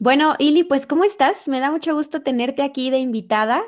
[0.00, 1.46] Bueno, Ili, pues ¿cómo estás?
[1.46, 3.62] Me da mucho gusto tenerte aquí de invitada.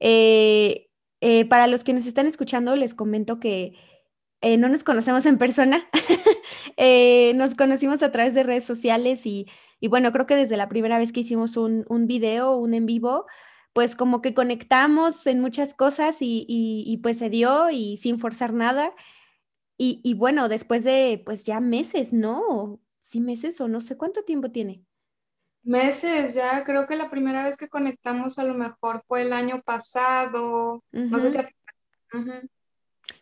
[0.00, 0.88] Eh,
[1.20, 3.74] eh, para los que nos están escuchando, les comento que
[4.40, 5.88] eh, no nos conocemos en persona,
[7.36, 9.46] nos conocimos a través de redes sociales y,
[9.88, 13.26] bueno, creo que desde la primera vez que hicimos un, un video, un en vivo,
[13.72, 18.92] pues como que conectamos en muchas cosas y, pues se dio y sin forzar nada.
[19.78, 22.80] Y, y, bueno, después de pues ya meses, ¿no?
[23.02, 24.84] Sí, meses o no sé cuánto tiempo tiene.
[25.62, 29.62] Meses, ya creo que la primera vez que conectamos a lo mejor fue el año
[29.62, 31.38] pasado, no sé si...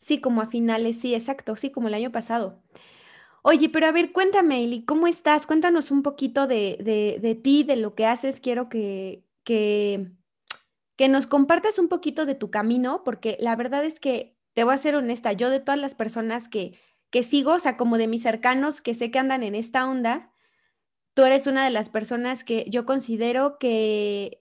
[0.01, 2.62] Sí, como a finales, sí, exacto, sí, como el año pasado.
[3.43, 5.47] Oye, pero a ver, cuéntame, Eli, ¿cómo estás?
[5.47, 8.41] Cuéntanos un poquito de, de, de ti, de lo que haces.
[8.41, 10.11] Quiero que, que,
[10.97, 14.75] que nos compartas un poquito de tu camino, porque la verdad es que, te voy
[14.75, 16.79] a ser honesta, yo de todas las personas que,
[17.11, 20.33] que sigo, o sea, como de mis cercanos que sé que andan en esta onda,
[21.19, 24.41] tú eres una de las personas que yo considero que,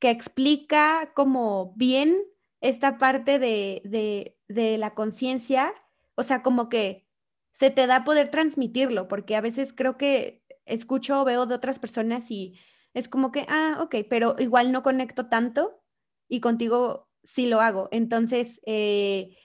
[0.00, 2.18] que explica como bien
[2.60, 5.72] esta parte de, la conciencia,
[6.16, 7.06] o sea, como que
[7.52, 11.78] se te da poder transmitirlo, porque a veces creo que escucho o veo de otras
[11.78, 12.58] personas y
[12.92, 15.84] es como que, ah, ok, pero igual no conecto tanto
[16.26, 17.88] y contigo sí lo hago.
[17.92, 19.36] Entonces, eh,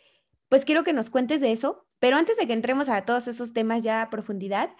[0.49, 3.53] pues quiero que nos cuentes de eso, pero antes de que entremos a todos esos
[3.53, 4.71] temas ya a profundidad,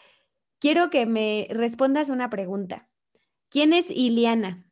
[0.66, 2.90] quiero que me respondas una pregunta.
[3.52, 4.66] ¿Quién es Iliana?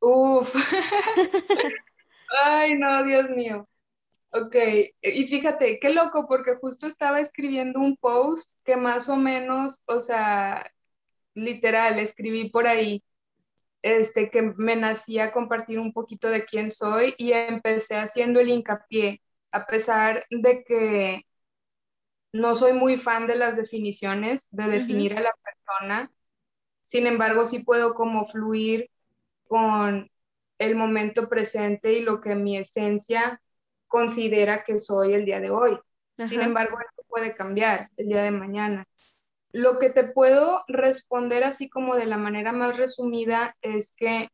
[0.00, 0.54] Uf.
[2.44, 3.66] Ay, no, Dios mío.
[4.34, 4.56] Ok,
[5.02, 10.00] y fíjate, qué loco, porque justo estaba escribiendo un post que más o menos, o
[10.00, 10.72] sea,
[11.34, 13.04] literal, escribí por ahí,
[13.82, 19.22] este, que me nacía compartir un poquito de quién soy y empecé haciendo el hincapié,
[19.50, 21.26] a pesar de que
[22.32, 26.10] no soy muy fan de las definiciones, de definir a la persona,
[26.82, 28.90] sin embargo, sí puedo como fluir
[29.46, 30.10] con
[30.58, 33.42] el momento presente y lo que mi esencia
[33.92, 35.78] considera que soy el día de hoy.
[36.26, 38.86] Sin embargo, esto puede cambiar el día de mañana.
[39.50, 44.30] Lo que te puedo responder así como de la manera más resumida es que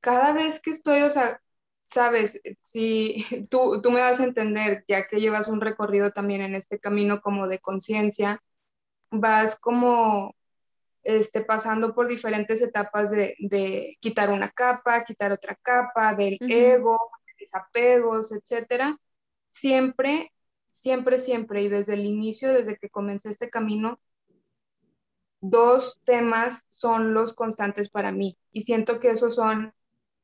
[0.00, 1.40] cada vez que estoy, o sea,
[1.82, 3.16] sabes, si
[3.50, 7.20] tú, tú me vas a entender, ya que llevas un recorrido también en este camino
[7.20, 8.40] como de conciencia,
[9.10, 10.36] vas como
[11.02, 17.10] este, pasando por diferentes etapas de, de, quitar una capa, quitar otra capa, del ego,
[17.44, 18.98] desapegos, etcétera,
[19.50, 20.32] siempre,
[20.70, 24.00] siempre, siempre, y desde el inicio, desde que comencé este camino,
[25.40, 29.74] dos temas son los constantes para mí y siento que esos son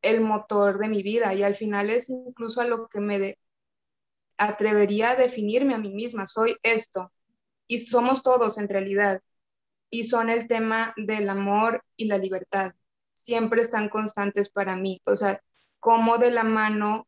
[0.00, 3.38] el motor de mi vida y al final es incluso a lo que me
[4.38, 7.12] atrevería a definirme a mí misma, soy esto
[7.66, 9.20] y somos todos en realidad
[9.90, 12.72] y son el tema del amor y la libertad.
[13.12, 15.42] Siempre están constantes para mí, o sea,
[15.80, 17.06] como de la mano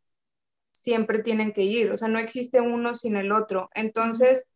[0.72, 3.70] siempre tienen que ir, o sea, no existe uno sin el otro.
[3.74, 4.50] Entonces,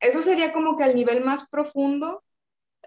[0.00, 2.24] eso sería como que al nivel más profundo,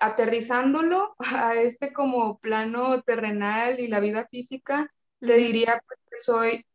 [0.02, 6.66] aterrizándolo a este como plano terrenal y la vida física, te diría pues, que soy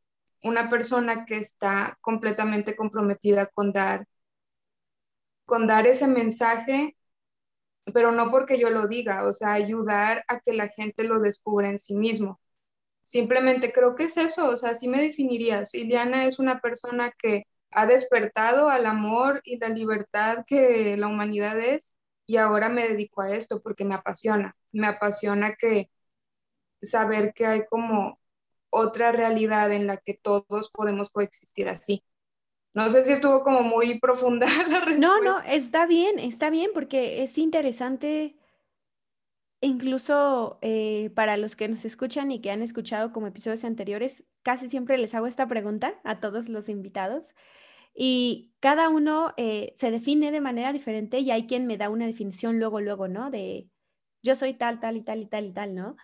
[0.43, 4.07] una persona que está completamente comprometida con dar,
[5.47, 6.97] con dar ese mensaje,
[7.93, 11.69] pero no porque yo lo diga, o sea, ayudar a que la gente lo descubra
[11.69, 12.41] en sí mismo.
[13.05, 15.63] Simplemente creo que es eso, o sea, así me definiría.
[15.73, 21.61] Iliana es una persona que ha despertado al amor y la libertad que la humanidad
[21.61, 21.95] es
[22.27, 24.57] y ahora me dedico a esto porque me apasiona.
[24.73, 25.91] Me apasiona que
[26.81, 28.19] saber que hay como
[28.71, 32.03] otra realidad en la que todos podemos coexistir así.
[32.73, 35.07] No sé si estuvo como muy profunda la respuesta.
[35.07, 38.35] No, no, está bien, está bien porque es interesante
[39.65, 44.69] incluso eh, para los que nos escuchan y que han escuchado como episodios anteriores, casi
[44.69, 47.35] siempre les hago esta pregunta a todos los invitados
[47.95, 52.07] y cada uno eh, se define de manera diferente y hay quien me da una
[52.07, 53.31] definición luego, luego, ¿no?
[53.31, 53.69] De
[54.23, 55.97] yo soy tal, tal y tal y tal y tal, ¿no?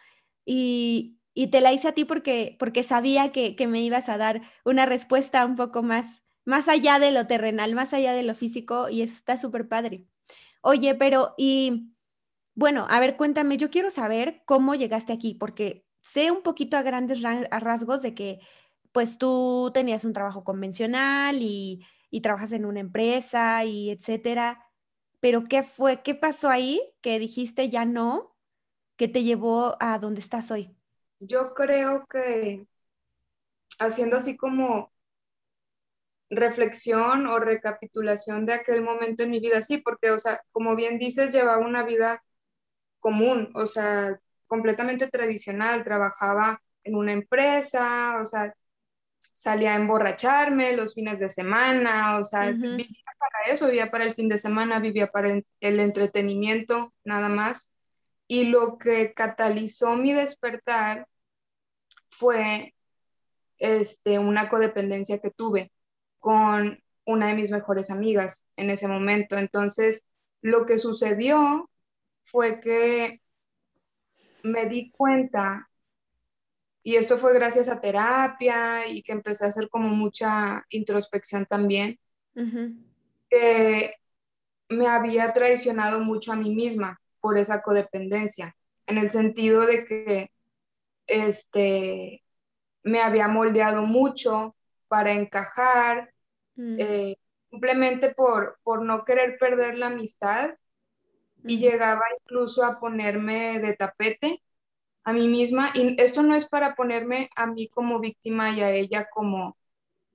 [0.44, 4.18] Y, y te la hice a ti porque, porque sabía que, que me ibas a
[4.18, 8.34] dar una respuesta un poco más, más allá de lo terrenal, más allá de lo
[8.34, 10.06] físico y eso está súper padre.
[10.62, 11.92] Oye, pero y
[12.54, 16.82] bueno, a ver, cuéntame, yo quiero saber cómo llegaste aquí, porque sé un poquito a
[16.82, 18.40] grandes rasgos de que
[18.92, 21.86] pues tú tenías un trabajo convencional y,
[22.22, 24.66] trabajas en una empresa y etcétera,
[25.20, 26.02] pero ¿qué fue?
[26.02, 28.36] ¿Qué pasó ahí que dijiste ya no,
[28.96, 30.74] que te llevó a donde estás hoy?
[31.20, 32.66] Yo creo que
[33.78, 34.90] haciendo así como
[36.30, 40.98] reflexión o recapitulación de aquel momento en mi vida, sí, porque, o sea, como bien
[40.98, 42.22] dices, llevaba una vida
[43.00, 48.54] común, o sea, completamente tradicional, trabajaba en una empresa, o sea,
[49.34, 52.86] salía a emborracharme los fines de semana, o sea, vivía
[53.18, 57.76] para eso, vivía para el fin de semana, vivía para el, el entretenimiento, nada más.
[58.26, 61.06] Y lo que catalizó mi despertar
[62.10, 62.74] fue
[63.58, 65.72] este, una codependencia que tuve
[66.18, 69.38] con una de mis mejores amigas en ese momento.
[69.38, 70.04] Entonces,
[70.42, 71.69] lo que sucedió
[72.30, 73.20] fue que
[74.42, 75.68] me di cuenta,
[76.82, 81.98] y esto fue gracias a terapia y que empecé a hacer como mucha introspección también,
[83.28, 83.94] que
[84.68, 88.56] me había traicionado mucho a mí misma por esa codependencia,
[88.86, 90.30] en el sentido de que
[91.06, 92.22] este,
[92.82, 94.56] me había moldeado mucho
[94.88, 96.12] para encajar,
[96.56, 96.76] mm.
[96.78, 97.16] eh,
[97.50, 100.50] simplemente por, por no querer perder la amistad
[101.44, 104.42] y llegaba incluso a ponerme de tapete
[105.04, 108.70] a mí misma y esto no es para ponerme a mí como víctima y a
[108.72, 109.56] ella como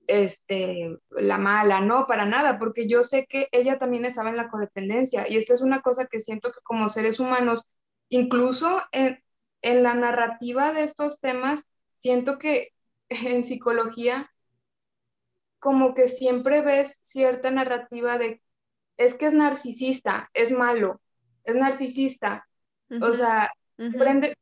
[0.06, 4.48] este la mala, no, para nada, porque yo sé que ella también estaba en la
[4.50, 7.64] codependencia y esta es una cosa que siento que como seres humanos,
[8.08, 9.22] incluso en,
[9.62, 12.72] en la narrativa de estos temas, siento que
[13.08, 14.30] en psicología
[15.58, 18.42] como que siempre ves cierta narrativa de,
[18.96, 21.00] es que es narcisista, es malo,
[21.46, 22.46] es narcisista.
[23.00, 24.34] O sea, aprende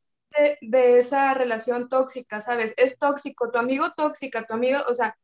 [0.61, 2.73] de, esa relación tóxica, ¿sabes?
[2.77, 5.15] Es tóxico, tu amigo tóxica, tu amigo, o sea,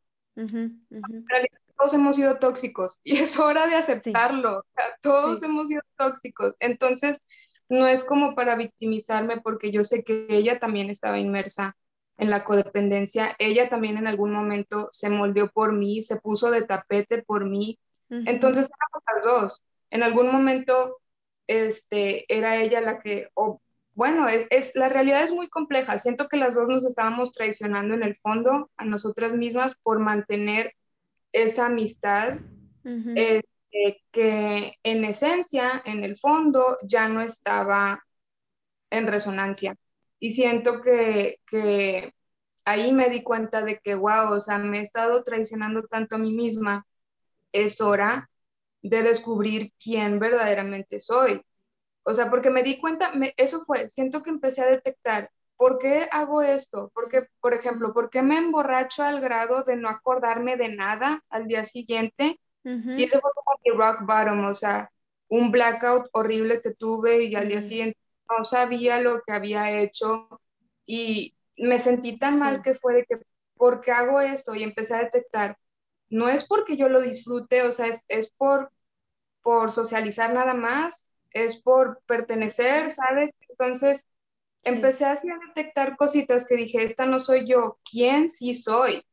[1.78, 4.64] todos hemos sido tóxicos y es hora de aceptarlo.
[5.02, 6.56] todos hemos sido tóxicos.
[6.60, 7.22] Entonces,
[7.70, 11.76] no es como para victimizarme porque yo sé que ella también estaba inmersa
[12.18, 13.36] en la codependencia.
[13.40, 17.80] Ella también en algún momento se moldeó por mí, se puso de tapete por mí.
[18.10, 19.62] Entonces éramos las dos.
[19.90, 21.01] En algún momento
[21.48, 23.30] este, era ella la que,
[23.94, 25.98] bueno, es, es, la realidad es muy compleja.
[25.98, 30.74] Siento que las dos nos estábamos traicionando en el fondo a nosotras mismas por mantener
[31.32, 32.40] esa amistad
[32.84, 38.04] este, que en esencia, en el fondo, ya no estaba
[38.90, 39.76] en resonancia
[40.22, 41.40] y siento que,
[42.64, 46.20] ahí me di cuenta de que, wow, o sea, me he estado traicionando tanto a
[46.20, 46.86] mí misma,
[47.52, 48.30] es hora
[48.82, 51.42] de descubrir quién verdaderamente soy.
[52.04, 56.08] O sea, porque me di cuenta, eso fue, siento que empecé a detectar, ¿por qué
[56.12, 56.92] hago esto?
[56.96, 61.48] Porque, por ejemplo, ¿por qué me emborracho al grado de no acordarme de nada al
[61.48, 62.40] día siguiente?
[62.96, 64.92] Y eso fue como mi rock bottom, o sea,
[65.30, 67.98] un blackout horrible que tuve y al día siguiente
[68.30, 70.28] no sabía lo que había hecho
[70.86, 73.18] y me sentí tan mal que fue de que,
[73.56, 74.56] ¿por qué hago esto?
[74.56, 75.58] Y empecé a detectar,
[76.12, 78.72] no es porque yo lo disfrute, o sea, es, es por,
[79.42, 83.32] por socializar nada más, es por pertenecer, ¿sabes?
[83.50, 84.06] Entonces,
[84.64, 89.04] empecé así a detectar cositas que dije, esta no soy yo, ¿quién sí soy?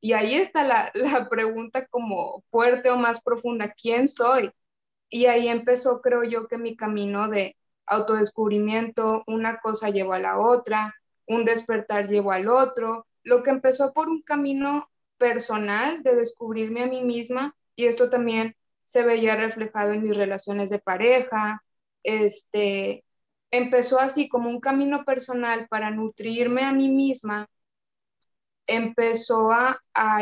[0.00, 4.50] Y ahí está la, la pregunta como fuerte o más profunda, ¿quién soy?
[5.10, 7.56] Y ahí empezó, creo yo, que mi camino de
[7.86, 10.94] autodescubrimiento, una cosa llevó a la otra,
[11.26, 14.88] un despertar llevó al otro, lo que empezó por un camino
[15.22, 20.68] personal de descubrirme a mí misma y esto también se veía reflejado en mis relaciones
[20.68, 21.62] de pareja,
[22.02, 23.04] este,
[23.52, 27.48] empezó así como un camino personal para nutrirme a mí misma,
[28.66, 29.78] empezó a,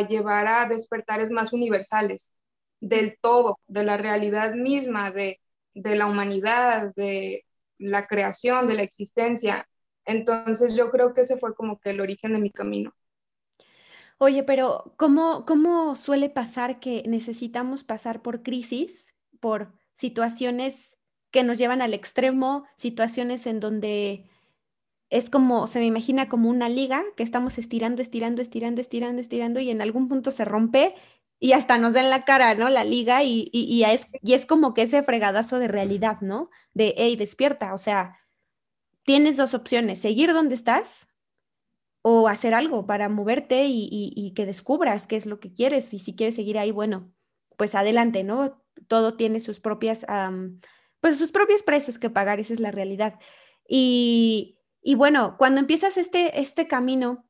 [0.07, 2.35] llevar a despertares más universales
[2.81, 5.41] del todo, de la realidad misma, de,
[5.73, 7.47] de la humanidad, de,
[7.79, 9.67] la creación, de la existencia.
[10.05, 12.93] Entonces yo creo que ese fue como que el origen de mi camino.
[14.23, 19.07] Oye, pero ¿cómo, cómo suele pasar que necesitamos pasar por crisis,
[19.41, 20.95] por situaciones
[21.31, 24.29] que nos llevan al extremo, situaciones en donde
[25.09, 29.59] es como, se me imagina como una liga que estamos estirando, estirando, estirando, estirando, estirando
[29.59, 30.95] y en algún punto se rompe
[31.39, 32.69] y hasta nos da en la cara, ¿no?
[32.69, 36.51] La liga y, y, es, y es como que ese fregadazo de realidad, ¿no?
[36.75, 38.19] De, hey, despierta, o sea,
[39.05, 41.07] tienes dos opciones, seguir donde estás
[42.03, 46.15] o hacer algo para moverte y, que descubras qué es lo que quieres y si
[46.15, 47.13] quieres seguir ahí, bueno,
[47.57, 48.63] pues adelante, ¿no?
[48.89, 50.07] Todo tiene sus propias,
[51.01, 53.19] pues sus propios precios que pagar, esa es la realidad.
[53.69, 57.29] Y, y bueno, cuando empiezas este, este camino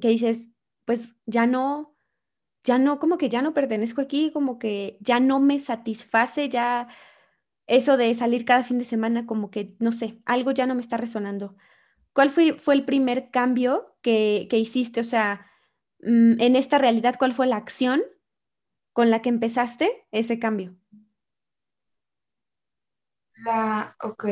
[0.00, 0.48] que dices,
[0.84, 1.96] pues ya no,
[2.64, 6.88] ya no, como que ya no pertenezco aquí, como que ya no me satisface, ya,
[7.66, 10.80] eso de salir cada fin de semana, como que, no sé, algo ya no me
[10.80, 11.56] está resonando.
[12.12, 15.00] ¿Cuál fue, fue el primer cambio que, que hiciste?
[15.00, 15.46] O sea,
[16.00, 18.02] mm, en esta realidad, ¿cuál fue la acción
[18.92, 20.76] con la que empezaste ese cambio?
[23.44, 24.24] La, ok.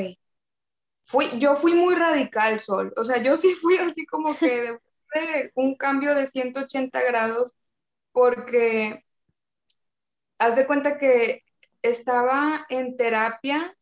[1.05, 2.93] Fui, yo fui muy radical, Sol.
[2.97, 4.79] O sea, yo sí fui así como que de,
[5.15, 7.57] de un cambio de 180 grados
[8.13, 9.05] porque
[10.39, 11.45] haz de cuenta que
[11.83, 13.77] estaba en terapia,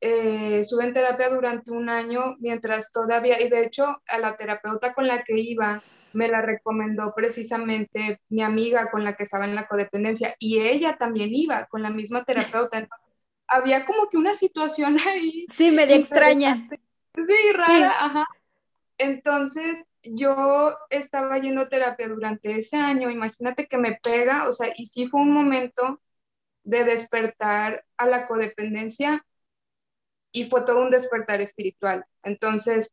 [0.00, 4.92] eh, estuve en terapia durante un año mientras todavía, y de hecho a la terapeuta
[4.94, 9.54] con la que iba me la recomendó precisamente mi amiga con la que estaba en
[9.54, 12.78] la codependencia y ella también iba con la misma terapeuta.
[12.78, 13.06] Entonces,
[13.46, 15.46] había como que una situación ahí.
[15.54, 16.66] Sí, medio extraña.
[17.14, 18.24] Sí, rara, ajá.
[18.98, 24.72] Entonces, yo estaba yendo a terapia durante ese año, imagínate que me pega, o sea,
[24.74, 26.00] y sí fue un momento
[26.64, 29.25] de despertar a la codependencia
[30.36, 32.04] y fue todo un despertar espiritual.
[32.22, 32.92] Entonces,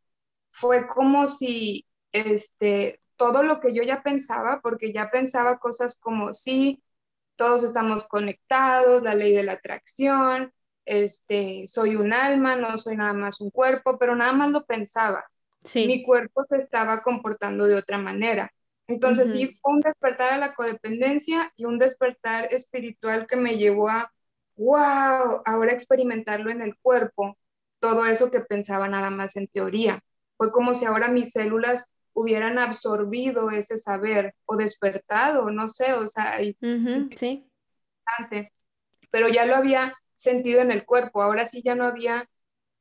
[0.49, 6.33] fue como si este, todo lo que yo ya pensaba, porque ya pensaba cosas como,
[6.33, 6.81] sí,
[7.35, 10.53] todos estamos conectados, la ley de la atracción,
[10.85, 15.25] este, soy un alma, no soy nada más un cuerpo, pero nada más lo pensaba.
[15.73, 18.53] Mi cuerpo se estaba comportando de otra manera.
[18.87, 23.89] Entonces sí fue un despertar a la codependencia y un despertar espiritual que me llevó
[23.89, 24.13] a,
[24.55, 27.37] wow, ahora experimentarlo en el cuerpo,
[27.79, 30.03] todo eso que pensaba nada más en teoría.
[30.37, 36.07] Fue como si ahora mis células hubieran absorbido ese saber o despertado, no sé, o
[36.07, 36.37] sea,
[37.15, 37.49] sí.
[39.11, 42.29] pero ya lo había sentido en el cuerpo, ahora sí ya no había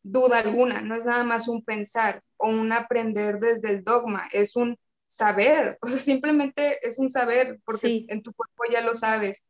[0.02, 4.56] duda alguna, no es nada más un pensar o un aprender desde el dogma, es
[4.56, 4.76] un
[5.06, 9.46] saber, o sea, simplemente es un saber porque en tu cuerpo ya lo sabes.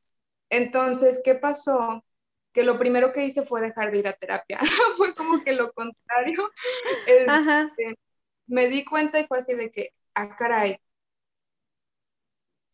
[0.50, 2.04] Entonces, ¿qué pasó?
[2.52, 4.58] Que lo primero que hice fue dejar de ir a terapia,
[4.96, 6.50] fue como que lo contrario.
[7.06, 7.98] Este,
[8.46, 10.78] me di cuenta y fue así de que, ah, caray,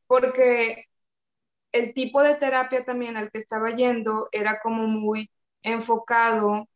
[0.07, 0.87] porque
[1.73, 5.31] el tipo de terapia también al que estaba yendo era como muy
[5.63, 6.69] enfocado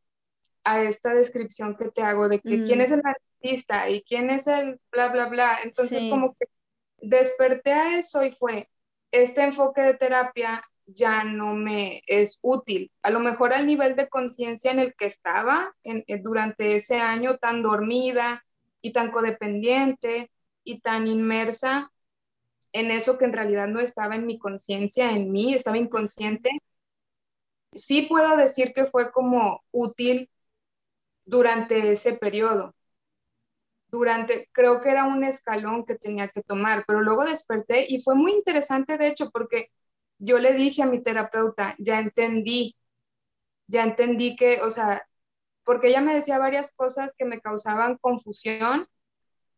[0.64, 4.46] a esta descripción que te hago de que quién es el artista y quién es
[4.46, 5.58] el bla, bla, bla.
[5.64, 6.46] Entonces como que
[6.98, 8.68] desperté a eso y fue,
[9.10, 10.62] este enfoque de terapia
[10.94, 12.90] ya no me es útil.
[13.02, 17.38] A lo mejor al nivel de conciencia en el que estaba en, durante ese año
[17.38, 18.44] tan dormida,
[18.82, 20.30] y tan codependiente
[20.64, 21.90] y tan inmersa
[22.72, 26.50] en eso que en realidad no estaba en mi conciencia, en mí, estaba inconsciente.
[27.74, 30.30] Sí puedo decir que fue como útil
[31.24, 32.74] durante ese periodo.
[33.88, 38.14] Durante, creo que era un escalón que tenía que tomar, pero luego desperté y fue
[38.14, 39.70] muy interesante, de hecho, porque
[40.22, 42.76] yo le dije a mi terapeuta, ya entendí,
[43.66, 45.04] ya entendí que, o sea,
[45.64, 48.86] porque ella me decía varias cosas que me causaban confusión,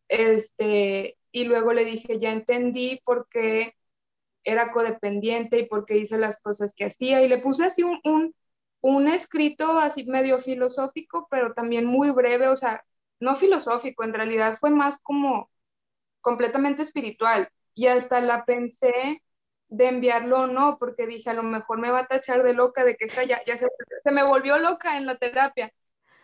[0.09, 3.75] este, y luego le dije, ya entendí por qué
[4.45, 8.01] era codependiente y por qué hice las cosas que hacía, y le puse así un,
[8.05, 8.35] un,
[8.81, 12.85] un escrito así medio filosófico, pero también muy breve, o sea,
[13.21, 15.51] no filosófico, en realidad fue más como
[16.23, 19.23] completamente espiritual, y hasta la pensé
[19.77, 22.85] de enviarlo o no, porque dije, a lo mejor me va a tachar de loca,
[22.85, 23.69] de que esta ya, ya se,
[24.03, 25.73] se, me volvió loca en la terapia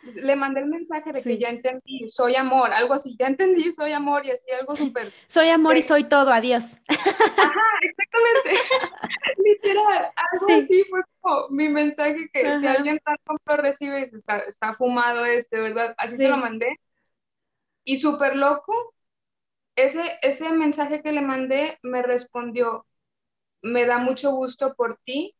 [0.02, 3.92] le mandé el mensaje de que ya entendí, soy amor, algo así, ya entendí, soy
[3.92, 5.12] amor y así, algo súper.
[5.26, 6.78] soy amor y soy todo, adiós.
[6.88, 8.50] Ajá, exactamente.
[9.44, 14.74] Literal, algo así fue como mi mensaje que si alguien tanto lo recibe está, está
[14.74, 15.94] fumado este, ¿verdad?
[15.98, 16.80] Así se lo mandé.
[17.84, 18.94] Y súper loco,
[19.76, 22.86] ese, ese mensaje que le mandé me respondió,
[23.62, 25.34] me da mucho gusto por ti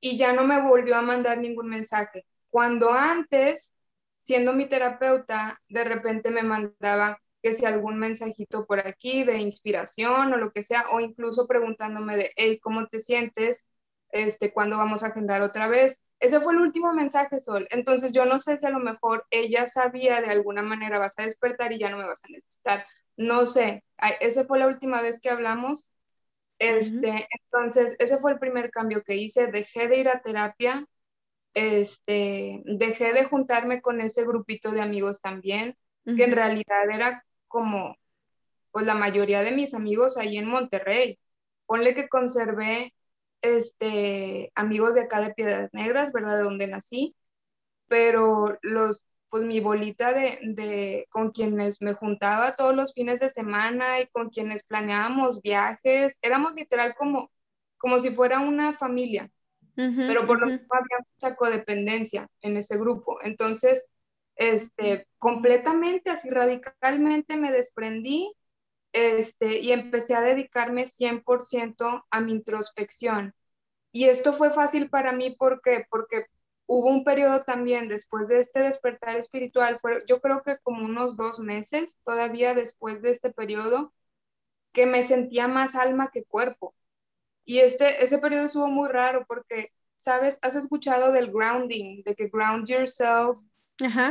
[0.00, 2.26] y ya no me volvió a mandar ningún mensaje.
[2.50, 3.74] Cuando antes
[4.18, 10.32] siendo mi terapeuta, de repente me mandaba que si algún mensajito por aquí de inspiración
[10.32, 13.68] o lo que sea, o incluso preguntándome de, hey, ¿cómo te sientes?
[14.10, 15.98] Este, ¿Cuándo vamos a agendar otra vez?
[16.20, 17.66] Ese fue el último mensaje, Sol.
[17.70, 21.24] Entonces yo no sé si a lo mejor ella sabía de alguna manera vas a
[21.24, 22.86] despertar y ya no me vas a necesitar.
[23.18, 23.84] No sé.
[24.20, 25.92] Esa fue la última vez que hablamos.
[26.68, 29.48] Este, Entonces, ese fue el primer cambio que hice.
[29.48, 30.86] Dejé de ir a terapia
[31.54, 37.96] este, dejé de juntarme con ese grupito de amigos también, que en realidad era como,
[38.72, 41.18] pues la mayoría de mis amigos ahí en Monterrey.
[41.64, 42.92] Ponle que conservé
[43.40, 46.36] este, amigos de acá de Piedras Negras, ¿verdad?
[46.36, 47.14] De donde nací,
[47.88, 49.02] pero los,
[49.34, 54.06] pues mi bolita de, de, con quienes me juntaba todos los fines de semana y
[54.06, 57.32] con quienes planeábamos viajes, éramos literal como,
[57.76, 59.28] como si fuera una familia.
[59.74, 63.18] pero por lo menos había mucha codependencia en ese grupo.
[63.24, 63.88] Entonces,
[64.36, 68.32] este, completamente, así radicalmente me desprendí
[68.92, 73.34] este, y empecé a dedicarme 100% a mi introspección.
[73.90, 76.26] Y esto fue fácil para mí porque, porque
[76.66, 81.16] hubo un periodo también después de este despertar espiritual, fue, yo creo que como unos
[81.16, 83.92] dos meses todavía después de este periodo,
[84.72, 86.74] que me sentía más alma que cuerpo.
[87.44, 90.38] Y este, ese periodo estuvo muy raro porque, ¿sabes?
[90.42, 93.38] Has escuchado del grounding, de que ground yourself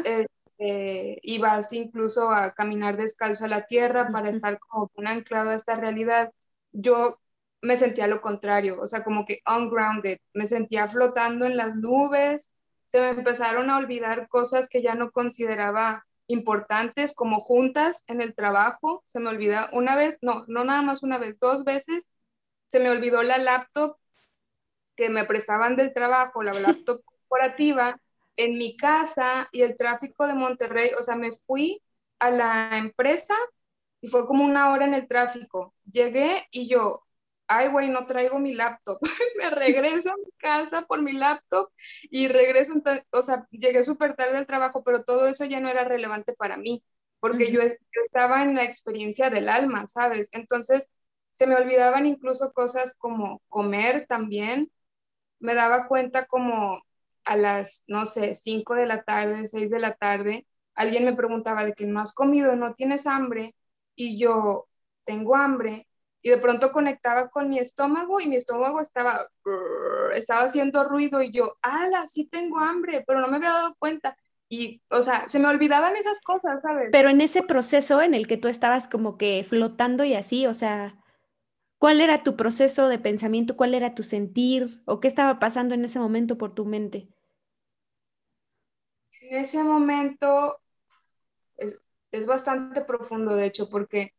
[0.04, 5.50] este, y vas incluso a caminar descalzo a la tierra para estar como un anclado
[5.50, 6.32] a esta realidad.
[6.72, 7.20] Yo
[7.64, 12.54] me sentía lo contrario, o sea, como que ungrounded, me sentía flotando en las nubes,
[12.86, 18.36] se me empezaron a olvidar cosas que ya no consideraba importantes, como juntas en el
[18.36, 22.08] trabajo, se me olvida una vez, no, no nada más una vez, dos veces,
[22.68, 23.96] se me olvidó la laptop
[24.98, 27.98] que me prestaban del trabajo, la laptop corporativa,
[28.36, 31.82] en mi casa y el tráfico de Monterrey, o sea, me fui
[32.20, 33.36] a la empresa
[34.02, 35.74] y fue como una hora en el tráfico.
[35.90, 37.04] Llegué y yo,
[37.58, 39.00] ay, güey, no traigo mi laptop.
[39.38, 41.70] me regreso a mi casa por mi laptop
[42.10, 42.74] y regreso,
[43.12, 46.58] o sea, llegué súper tarde al trabajo, pero todo eso ya no era relevante para
[46.58, 46.84] mí,
[47.20, 50.30] porque yo, yo estaba en la experiencia del alma, ¿sabes?
[50.32, 50.90] Entonces,
[51.32, 54.72] se me olvidaban incluso cosas como comer también.
[55.40, 56.82] Me daba cuenta como
[57.26, 60.46] a las, no sé, 5 de la tarde, 6 de la tarde,
[60.76, 63.56] alguien me preguntaba de que no has comido, no tienes hambre,
[63.96, 64.68] y yo
[65.06, 65.88] tengo hambre,
[66.24, 69.28] y de pronto conectaba con mi estómago y mi estómago estaba,
[70.16, 74.16] estaba haciendo ruido y yo, ala, sí tengo hambre, pero no me había dado cuenta.
[74.48, 76.90] Y, o sea, se me olvidaban esas cosas, ¿sabes?
[76.94, 80.54] Pero en ese proceso en el que tú estabas como que flotando y así, o
[80.54, 80.96] sea,
[81.78, 83.58] ¿cuál era tu proceso de pensamiento?
[83.58, 84.82] ¿Cuál era tu sentir?
[84.86, 87.10] ¿O qué estaba pasando en ese momento por tu mente?
[89.20, 90.62] En ese momento
[91.58, 91.78] es,
[92.12, 94.14] es bastante profundo, de hecho, porque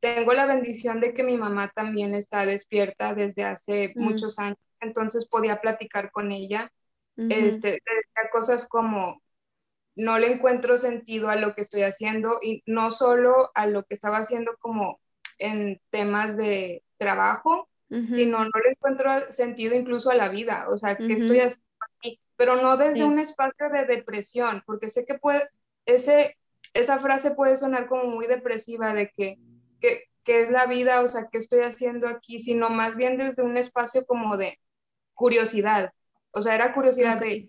[0.00, 4.00] tengo la bendición de que mi mamá también está despierta desde hace mm.
[4.00, 6.70] muchos años, entonces podía platicar con ella.
[7.16, 7.82] este,
[8.30, 9.20] cosas como
[9.96, 13.94] no le encuentro sentido a lo que estoy haciendo y no solo a lo que
[13.94, 15.00] estaba haciendo como
[15.38, 17.68] en temas de trabajo,
[18.06, 22.20] sino no le encuentro sentido incluso a la vida, o sea, ¿qué estoy haciendo aquí?
[22.36, 25.48] Pero no desde un espacio de depresión, porque sé que puede,
[25.86, 26.36] ese,
[26.74, 29.38] esa frase puede sonar como muy depresiva de que
[29.80, 33.56] qué, es la vida, o sea, qué estoy haciendo aquí, sino más bien desde un
[33.56, 34.58] espacio como de
[35.14, 35.92] curiosidad.
[36.32, 37.48] O sea, era curiosidad de,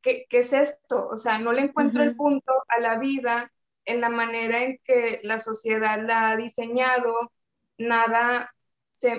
[0.00, 1.08] ¿qué, es esto?
[1.08, 3.50] O sea, no le encuentro el punto a la vida
[3.84, 7.32] en la manera en que la sociedad la ha diseñado,
[7.78, 8.54] nada,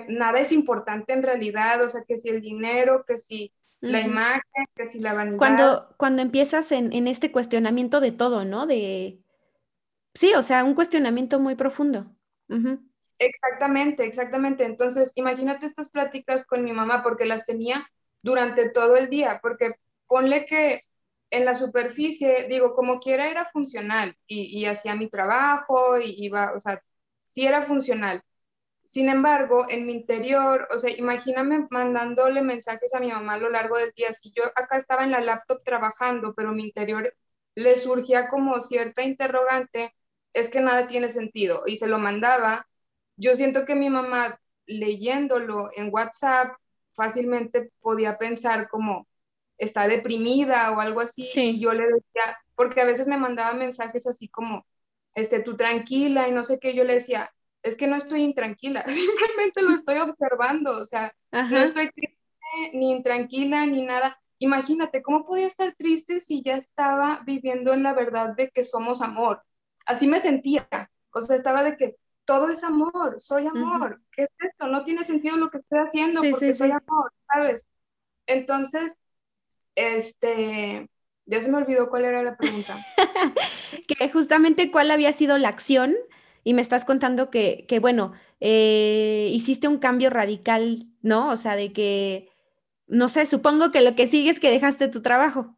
[0.08, 4.64] nada es importante en realidad, o sea, que si el dinero, que si la imagen,
[4.74, 5.36] que si la vanidad.
[5.36, 8.66] Cuando, cuando empiezas en, en, este cuestionamiento de todo, ¿no?
[8.66, 9.20] De,
[10.14, 12.13] sí, o sea, un cuestionamiento muy profundo.
[13.18, 14.64] Exactamente, exactamente.
[14.64, 17.86] Entonces, imagínate estas pláticas con mi mamá porque las tenía
[18.22, 19.74] durante todo el día, porque
[20.06, 20.82] ponle que
[21.30, 26.60] en la superficie, digo, como quiera era funcional y, hacía mi trabajo y iba, o
[26.60, 26.82] sea,
[27.26, 28.22] sí era funcional.
[28.84, 33.50] Sin embargo, en mi interior, o sea, imagíname mandándole mensajes a mi mamá a lo
[33.50, 34.12] largo del día.
[34.12, 37.14] Si yo acá estaba en la laptop trabajando, pero mi interior
[37.56, 39.94] le surgía como cierta interrogante
[40.34, 42.66] es que nada tiene sentido y se lo mandaba.
[43.16, 46.56] Yo siento que mi mamá leyéndolo en WhatsApp
[46.92, 49.06] fácilmente podía pensar como
[49.58, 51.24] está deprimida o algo así.
[51.34, 54.66] Y yo le decía, porque a veces me mandaba mensajes así como,
[55.14, 58.84] este, tú tranquila y no sé qué, yo le decía, es que no estoy intranquila,
[58.88, 62.18] simplemente lo estoy observando, o sea, no estoy triste,
[62.72, 64.18] ni intranquila, ni nada.
[64.38, 69.00] Imagínate, ¿cómo podía estar triste si ya estaba viviendo en la verdad de que somos
[69.00, 69.42] amor?
[69.86, 70.68] Así me sentía.
[71.10, 74.00] O sea, estaba de que todo es amor, soy amor.
[74.10, 74.66] ¿Qué es esto?
[74.66, 77.66] No tiene sentido lo que estoy haciendo porque soy amor, ¿sabes?
[78.26, 78.96] Entonces,
[79.74, 80.88] este,
[81.26, 82.78] ya se me olvidó cuál era la pregunta.
[83.88, 85.94] que justamente cuál había sido la acción
[86.42, 91.30] y me estás contando que, que bueno, eh, hiciste un cambio radical, ¿no?
[91.30, 92.30] O sea, de que,
[92.86, 95.56] no sé, supongo que lo que sigue es que dejaste tu trabajo.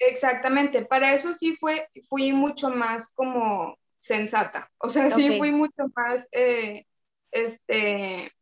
[0.00, 5.84] Exactamente, para eso sí fue, fui mucho más como sensata, o sea, sí fui mucho
[5.94, 6.86] más, eh,
[7.30, 8.32] este,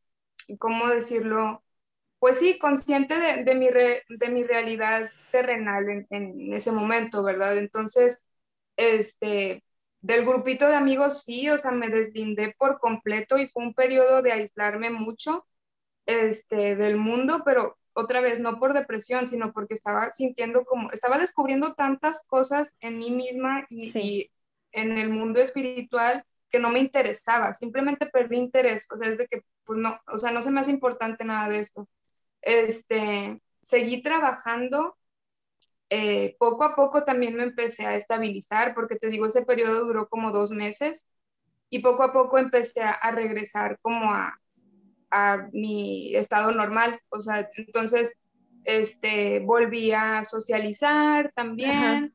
[0.61, 1.65] ¿cómo decirlo?
[2.21, 7.59] Pues sí, consciente de, mi, de mi realidad terrenal en, ese momento, ¿verdad?
[7.59, 8.23] Entonces,
[8.77, 9.65] este,
[10.01, 14.23] del grupito de amigos sí, o sea, me deslindé por completo y fue un periodo
[14.23, 15.45] de aislarme mucho,
[16.07, 21.19] este, del mundo, pero otra vez, no por depresión, sino porque estaba sintiendo como, estaba
[21.19, 24.31] descubriendo tantas cosas en mí misma y,
[24.73, 29.27] en el mundo espiritual que no me interesaba, simplemente perdí interés, o sea, es de
[29.27, 31.89] que, pues no, o sea, no se me hace importante nada de esto.
[32.43, 34.97] Este, seguí trabajando,
[35.91, 40.09] eh, poco a poco también me empecé a estabilizar, porque te digo, ese periodo duró
[40.09, 41.09] como dos meses,
[41.71, 44.39] y poco a poco empecé a regresar como a,
[45.11, 47.01] a mi estado normal.
[47.09, 48.15] O sea, entonces,
[48.65, 52.15] este, volví a socializar también.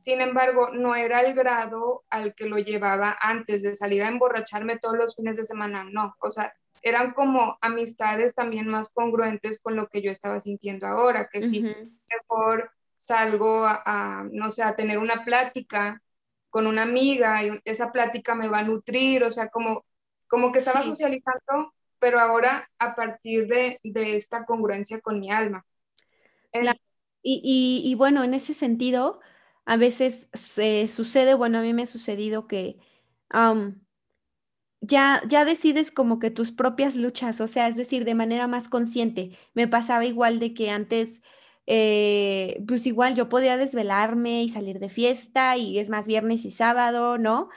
[0.00, 4.78] Sin embargo, no era el grado al que lo llevaba antes de salir a emborracharme
[4.78, 6.14] todos los fines de semana, no.
[6.20, 6.52] O sea,
[6.82, 11.62] eran como amistades también más congruentes con lo que yo estaba sintiendo ahora, que si
[11.62, 16.02] mejor salgo a, no sé, a tener una plática
[16.50, 19.86] con una amiga y esa plática me va a nutrir, o sea, como,
[20.28, 21.72] como que estaba socializando
[22.04, 25.64] pero ahora a partir de, esta congruencia con mi alma.
[27.22, 29.20] Y, bueno, en ese sentido,
[29.64, 32.76] a veces se sucede, bueno, a mí me ha sucedido que
[34.82, 38.68] ya, ya decides como que tus propias luchas, o sea, es decir, de manera más
[38.68, 39.38] consciente.
[39.54, 41.22] Me pasaba igual de que antes,
[41.66, 46.50] eh, pues igual yo podía desvelarme y salir de fiesta y es más viernes y
[46.50, 47.48] sábado, ¿no?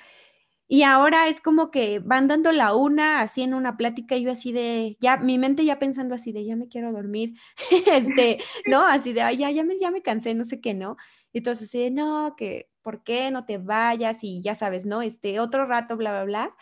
[0.69, 4.31] Y ahora es como que van dando la una, así en una plática, y yo
[4.31, 7.35] así de, ya, mi mente ya pensando así de, ya me quiero dormir,
[7.87, 8.81] este, ¿no?
[8.85, 10.97] Así de, ay, ya, ya me, ya me cansé, no sé qué, ¿no?
[11.31, 14.19] Y entonces así de, no, que, ¿por qué no te vayas?
[14.23, 15.01] Y ya sabes, ¿no?
[15.01, 16.55] Este, otro rato, bla, bla, bla.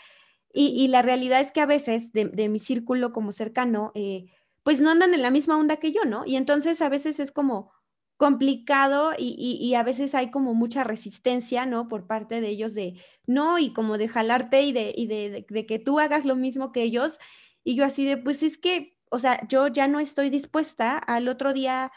[0.53, 4.25] Y, y la realidad es que a veces de, de mi círculo como cercano, eh,
[4.63, 6.25] pues no andan en la misma onda que yo, ¿no?
[6.25, 7.71] Y entonces a veces es como,
[8.17, 11.87] complicado y, a veces hay como mucha resistencia, ¿no?
[11.87, 15.65] Por parte de ellos de, no, y como de jalarte y, de, y de, de,
[15.65, 17.19] que tú hagas lo mismo que ellos.
[17.63, 21.27] Y yo así de, pues es que, o sea, yo ya no estoy dispuesta al
[21.27, 21.91] otro día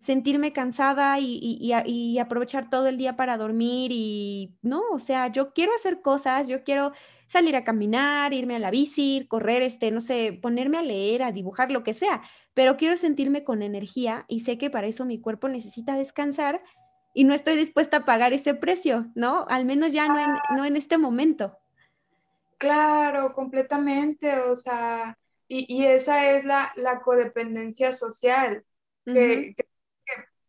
[0.00, 5.52] sentirme cansada y, y, aprovechar todo el día para dormir y, no, o sea, yo
[5.52, 6.92] quiero hacer cosas, yo quiero
[7.26, 11.32] salir a caminar, irme a la bici, correr, este, no sé, ponerme a leer, a
[11.32, 12.22] dibujar, lo que sea,
[12.58, 16.60] pero quiero sentirme con energía y sé que para eso mi cuerpo necesita descansar
[17.14, 19.46] y no estoy dispuesta a pagar ese precio, ¿no?
[19.48, 21.56] Al menos ya no en, no en este momento.
[22.58, 25.16] Claro, completamente, o sea,
[25.46, 26.72] y, esa es la,
[27.04, 28.64] codependencia social,
[29.04, 29.54] que,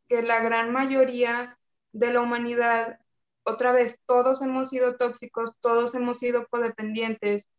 [0.07, 1.59] que la gran mayoría
[1.91, 2.97] de la humanidad
[3.43, 7.51] otra vez, todos hemos sido tóxicos, todos hemos sido codependientes.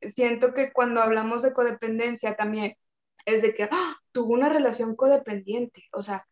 [0.00, 2.76] Siento que cuando hablamos de codependencia también
[3.26, 3.96] es de que ¡ah!
[4.12, 5.84] tuvo una relación codependiente.
[5.92, 6.26] O sea,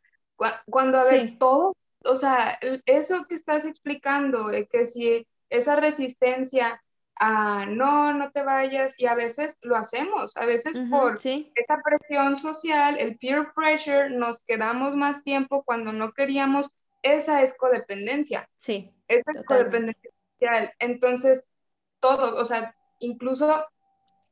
[0.67, 6.81] cuando a ver todo, o sea, eso que estás explicando, que si esa resistencia
[7.17, 12.37] a no, no te vayas, y a veces lo hacemos, a veces por esa presión
[12.37, 16.71] social, el peer pressure, nos quedamos más tiempo cuando no queríamos,
[17.03, 18.49] esa es codependencia.
[18.57, 18.93] Sí.
[19.07, 20.73] Esa es codependencia social.
[20.79, 21.45] Entonces,
[22.01, 23.65] todo, o sea, incluso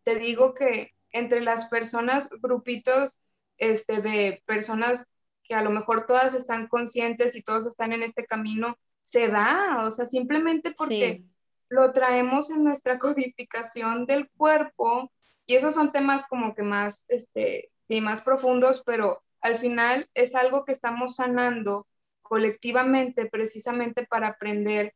[0.03, 3.19] te digo que entre las personas, grupitos
[3.59, 5.09] este, de personas
[5.45, 9.85] que a lo mejor todas están conscientes y todos están en este camino, se da,
[9.85, 11.25] o sea, simplemente porque
[11.69, 15.13] lo traemos en nuestra codificación del cuerpo
[15.45, 20.35] y esos son temas como que más, este, sí, más profundos, pero al final es
[20.35, 21.87] algo que estamos sanando
[22.23, 24.95] colectivamente precisamente para aprender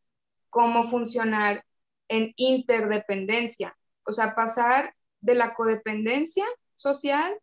[0.48, 1.64] cómo funcionar
[2.08, 7.36] en interdependencia, o sea, pasar de la codependencia social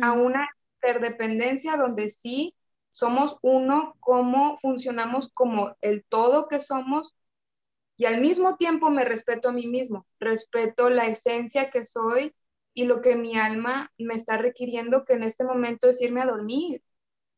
[0.00, 2.54] a una interdependencia donde sí
[2.92, 7.14] somos uno, cómo funcionamos como el todo que somos
[7.96, 12.32] y al mismo tiempo me respeto a mí mismo, respeto la esencia que soy
[12.72, 16.26] y lo que mi alma me está requiriendo que en este momento es irme a
[16.26, 16.82] dormir,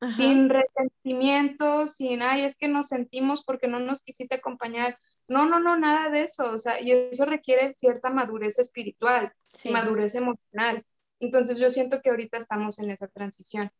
[0.06, 4.98] sin resentimiento, sin, ay, es que nos sentimos porque no nos quisiste acompañar.
[5.30, 6.50] No, no, no, nada de eso.
[6.52, 9.32] O sea, y eso requiere cierta madurez espiritual,
[9.64, 10.84] madurez emocional.
[11.20, 13.70] Entonces yo siento que ahorita estamos en esa transición.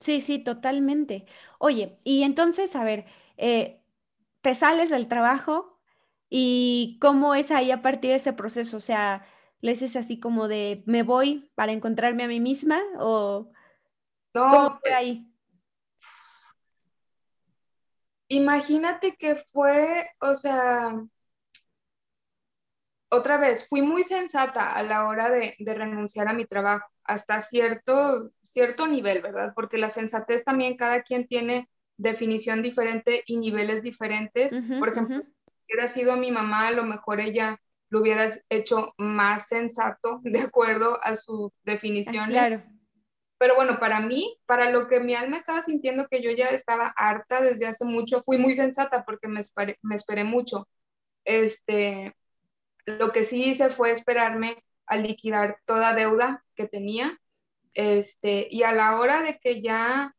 [0.00, 1.26] Sí, sí, totalmente.
[1.58, 3.80] Oye, y entonces, a ver, eh,
[4.42, 5.80] te sales del trabajo
[6.30, 9.26] y cómo es ahí a partir de ese proceso, o sea,
[9.62, 13.52] ¿le dices así como de me voy para encontrarme a mí misma o
[14.34, 15.33] no, ¿cómo fue ahí?
[18.34, 20.92] Imagínate que fue, o sea,
[23.08, 28.32] otra vez, fui muy sensata a la hora de, renunciar a mi trabajo, hasta cierto,
[28.42, 29.52] cierto nivel, ¿verdad?
[29.54, 34.58] Porque la sensatez también cada quien tiene definición diferente y niveles diferentes.
[34.80, 39.46] Por ejemplo, si hubiera sido mi mamá, a lo mejor ella lo hubiera hecho más
[39.46, 42.32] sensato de acuerdo a sus definiciones.
[42.32, 42.73] Claro.
[43.38, 46.94] Pero bueno, para mí, para lo que mi alma estaba sintiendo que yo ya estaba
[46.96, 50.68] harta desde hace mucho, fui muy sensata porque me esperé, mucho.
[51.24, 52.14] Este,
[52.86, 57.18] lo que sí hice fue esperarme a liquidar toda deuda que tenía.
[57.74, 60.14] Este, y a la hora de que ya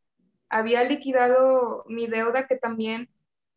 [0.48, 3.08] había liquidado mi deuda, que también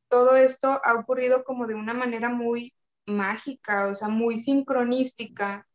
[0.10, 2.74] todo esto ha ocurrido como de una manera muy
[3.06, 5.67] mágica, o sea, muy sincronística.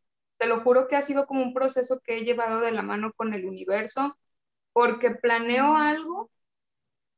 [0.44, 3.14] Te lo juro que ha sido como un proceso que he llevado de la mano
[3.14, 4.18] con el universo,
[4.74, 6.30] porque planeo algo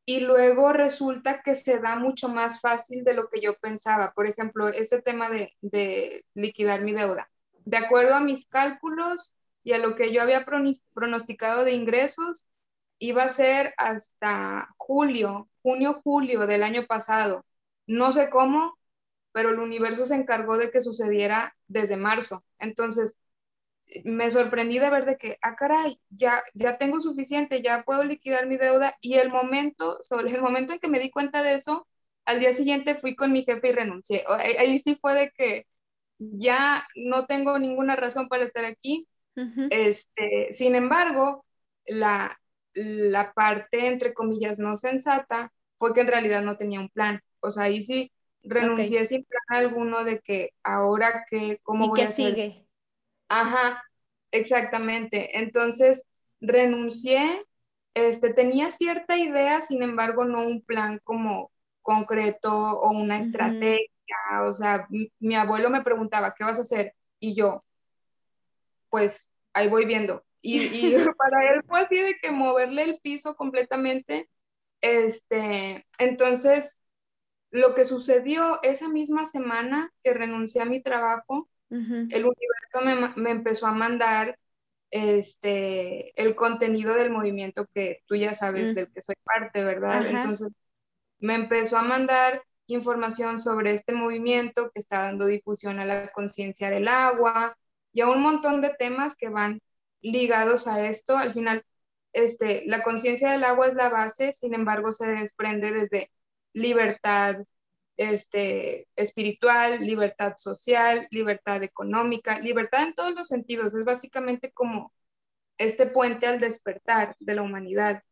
[0.04, 4.12] y luego resulta que se da mucho más fácil de lo que yo pensaba.
[4.12, 7.28] Por ejemplo, ese tema de, de liquidar mi deuda.
[7.64, 9.34] De acuerdo a mis cálculos
[9.64, 10.46] y a lo que yo había
[10.94, 12.46] pronosticado de ingresos,
[13.00, 17.44] iba a ser hasta julio, junio, julio del año pasado.
[17.88, 18.78] No sé cómo,
[19.36, 22.42] pero el universo se encargó de que sucediera desde marzo.
[22.58, 23.18] Entonces,
[24.02, 28.46] me sorprendí de ver de que, ah, caray, ya, ya tengo suficiente, ya puedo liquidar
[28.46, 28.96] mi deuda.
[29.02, 31.86] Y el momento, sobre el momento en que me di cuenta de eso,
[32.24, 34.24] al día siguiente fui con mi jefe y renuncié.
[34.26, 35.66] Ahí, sí fue de que
[36.18, 39.06] ya no tengo ninguna razón para estar aquí.
[39.68, 41.44] este, sin embargo,
[41.84, 42.40] la,
[42.72, 47.20] la parte, entre comillas, no sensata fue que en realidad no tenía un plan.
[47.40, 48.10] O sea, ahí sí
[48.46, 52.34] renuncié sin plan alguno de que ahora que, ¿cómo voy a hacer?
[52.34, 52.66] sigue?
[53.28, 53.82] Ajá,
[54.30, 55.38] exactamente.
[55.38, 56.06] Entonces,
[56.40, 57.44] renuncié,
[57.94, 61.50] este, tenía cierta idea, sin embargo, no un plan como
[61.82, 63.88] concreto o una estrategia.
[64.44, 66.94] O sea, mi, abuelo me preguntaba, ¿qué vas a hacer?
[67.18, 67.64] Y yo,
[68.90, 70.24] pues ahí voy viendo.
[70.42, 74.28] Y, y para él fue así de que moverle el piso completamente.
[74.80, 76.80] Este, entonces,
[77.56, 83.66] lo que sucedió esa misma semana que renuncié a mi trabajo, el universo me, empezó
[83.66, 84.38] a mandar
[84.90, 90.06] este, el contenido del movimiento que tú ya sabes del que soy parte, ¿verdad?
[90.06, 90.48] Entonces,
[91.18, 96.70] me empezó a mandar información sobre este movimiento que está dando difusión a la conciencia
[96.70, 97.56] del agua
[97.92, 99.60] y a un montón de temas que van
[100.02, 101.16] ligados a esto.
[101.16, 101.64] Al final,
[102.12, 106.10] este, la conciencia del agua es la base, sin embargo, se desprende desde
[106.56, 107.44] libertad
[107.98, 113.74] este, espiritual, libertad social, libertad económica, libertad en todos los sentidos.
[113.74, 114.92] Es básicamente como
[115.58, 118.02] este puente al despertar de la humanidad.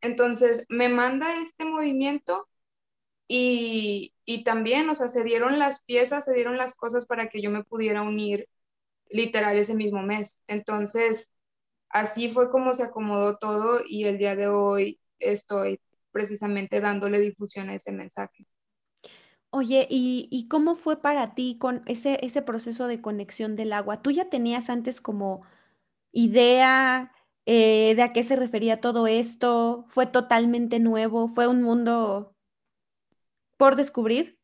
[0.00, 2.48] Entonces, me manda este movimiento
[3.28, 7.42] y, y, también, o sea, se dieron las piezas, se dieron las cosas para que
[7.42, 8.48] yo me pudiera unir
[9.10, 10.42] literal ese mismo mes.
[10.48, 11.32] Entonces,
[11.90, 15.80] así fue como se acomodó todo y el día de hoy estoy
[16.16, 18.46] precisamente dándole difusión a ese mensaje.
[19.50, 24.00] Oye, ¿y, cómo fue para ti con ese, ese proceso de conexión del agua?
[24.00, 25.42] ¿Tú ya tenías antes como
[26.12, 27.12] idea
[27.44, 29.84] eh, de a qué se refería todo esto?
[29.88, 31.28] ¿Fue totalmente nuevo?
[31.28, 32.34] ¿Fue un mundo
[33.58, 34.38] por descubrir?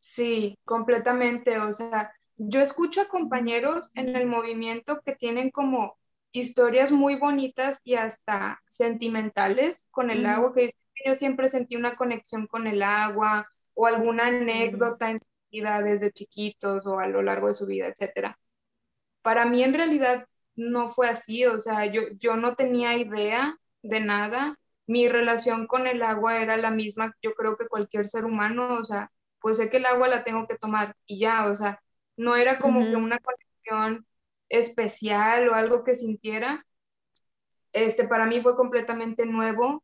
[0.00, 1.58] Sí, completamente.
[1.58, 5.96] O sea, yo escucho a compañeros en el movimiento que tienen como
[6.34, 10.68] historias muy bonitas y hasta sentimentales con el agua, que
[11.06, 15.20] yo siempre sentí una conexión con el agua o alguna anécdota en
[15.50, 18.36] vida desde chiquitos o a lo largo de su vida, etcétera.
[19.22, 24.00] Para mí en realidad no fue así, o sea, yo, yo no tenía idea de
[24.00, 24.58] nada.
[24.86, 28.84] Mi relación con el agua era la misma, yo creo que cualquier ser humano, o
[28.84, 31.80] sea, pues sé que el agua la tengo que tomar y ya, o sea,
[32.16, 34.04] no era como que una conexión
[34.58, 36.64] especial o algo que sintiera.
[37.72, 39.82] Este, para mí fue completamente nuevo.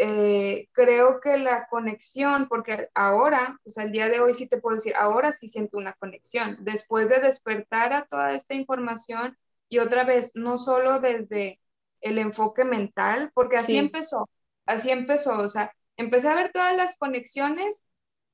[0.00, 4.60] Eh, creo que la conexión, porque ahora, o sea, el día de hoy sí te
[4.60, 6.56] puedo decir, ahora sí siento una conexión.
[6.60, 9.36] Después de despertar a toda esta información
[9.68, 11.60] y otra vez, no solo desde
[12.00, 14.30] el enfoque mental, porque así empezó,
[14.66, 17.88] así empezó, o sea, empecé a ver todas las conexiones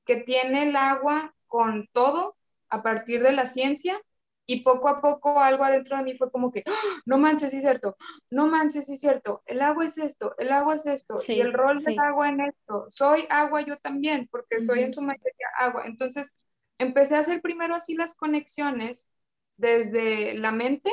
[0.05, 2.37] que tiene el agua con todo
[2.69, 3.99] a partir de la ciencia
[4.45, 7.01] y poco a poco algo adentro de mí fue como que, ¡Ah!
[7.05, 7.97] no manches, sí es cierto,
[8.29, 11.53] no manches, sí es cierto, el agua es esto, el agua es esto, y el
[11.53, 15.83] rol del agua en esto, soy agua yo también, porque soy en su mayoría agua.
[15.85, 16.31] Entonces,
[16.77, 19.09] empecé a hacer primero así las conexiones
[19.57, 20.91] desde la mente,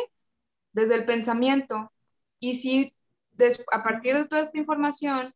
[0.72, 1.92] desde el pensamiento,
[2.40, 2.94] y sí,
[3.70, 5.34] a partir de toda esta información,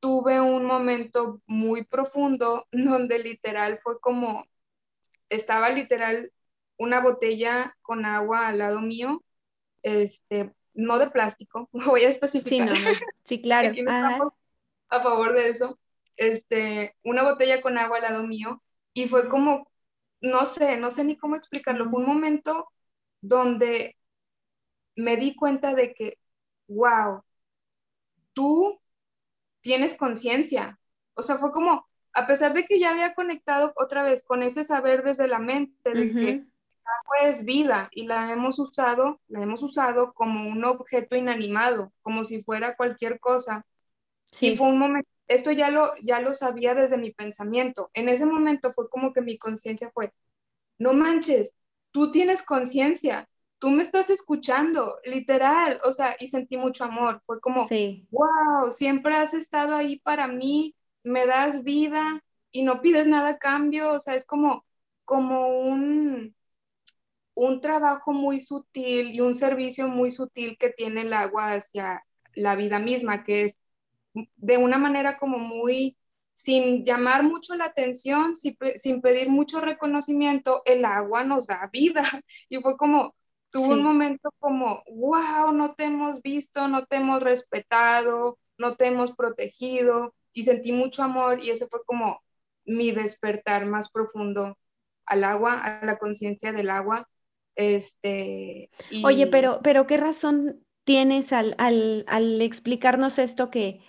[0.00, 4.44] tuve un momento muy profundo donde literal fue como,
[5.28, 6.32] estaba literal
[6.82, 9.22] una botella con agua al lado mío,
[9.82, 12.76] este, no de plástico, voy a especificar.
[12.76, 12.84] Sí,
[13.24, 14.34] sí claro.
[14.88, 15.78] a favor de eso.
[16.16, 19.70] Este, una botella con agua al lado mío y fue como,
[20.20, 22.68] no sé, no sé ni cómo explicarlo, fue un momento
[23.20, 23.96] donde
[24.96, 26.18] me di cuenta de que
[26.66, 27.22] wow,
[28.32, 28.80] tú
[29.60, 30.78] tienes conciencia.
[31.14, 34.64] O sea, fue como, a pesar de que ya había conectado otra vez con ese
[34.64, 36.51] saber desde la mente de que
[36.84, 42.24] agua es vida y la hemos usado, la hemos usado como un objeto inanimado, como
[42.24, 43.64] si fuera cualquier cosa.
[44.40, 47.90] Y fue un momento, esto ya lo, ya lo sabía desde mi pensamiento.
[47.94, 50.12] En ese momento fue como que mi conciencia fue,
[50.78, 51.54] no manches,
[51.90, 57.22] tú tienes conciencia, tú me estás escuchando, literal, o sea, y sentí mucho amor.
[57.26, 57.68] Fue como,
[58.10, 63.38] wow, siempre has estado ahí para mí, me das vida y no pides nada a
[63.38, 64.64] cambio, o sea, es como,
[65.04, 66.34] como un,
[67.34, 72.56] un trabajo muy sutil y un servicio muy sutil que tiene el agua hacia la
[72.56, 73.60] vida misma, que es
[74.36, 75.96] de una manera como muy,
[76.34, 82.02] sin llamar mucho la atención, sin, sin pedir mucho reconocimiento, el agua nos da vida.
[82.48, 83.14] Y fue como,
[83.50, 88.86] tuvo un momento como, wow, no te hemos visto, no te hemos respetado, no te
[88.86, 92.22] hemos protegido y sentí mucho amor y ese fue como
[92.64, 94.56] mi despertar más profundo
[95.06, 97.08] al agua, a la conciencia del agua.
[97.54, 98.70] Este,
[99.04, 103.80] Oye, pero, pero ¿qué razón tienes al, al, al explicarnos esto que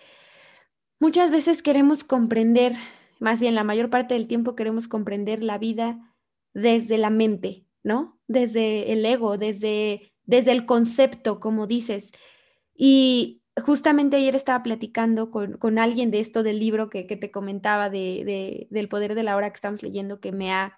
[1.00, 2.74] muchas veces queremos comprender,
[3.20, 6.14] más bien la mayor parte del tiempo queremos comprender la vida
[6.54, 8.20] desde la mente, ¿no?
[8.28, 12.12] Desde el ego, desde, desde el concepto, como dices.
[12.76, 18.68] Y justamente ayer estaba platicando con, alguien de esto del libro que, te comentaba de,
[18.70, 20.78] del poder de la hora que estamos leyendo, que me ha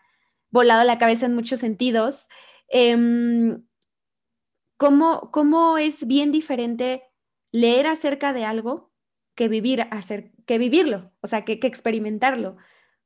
[0.50, 2.28] volado la cabeza en muchos sentidos.
[2.68, 3.66] Em,
[4.78, 7.04] ¿cómo, ¿Cómo es bien diferente
[7.52, 8.92] leer acerca de algo
[9.36, 12.58] que vivir, hacer, que vivirlo, o sea, que, que experimentarlo?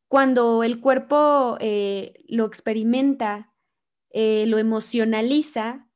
[0.08, 3.50] Cuando el cuerpo eh, lo experimenta
[4.12, 5.88] eh, lo emocionaliza,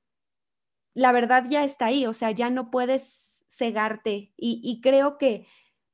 [0.94, 4.34] la verdad ya está ahí, o sea, ya no puedes cegarte.
[4.38, 5.48] Y, creo que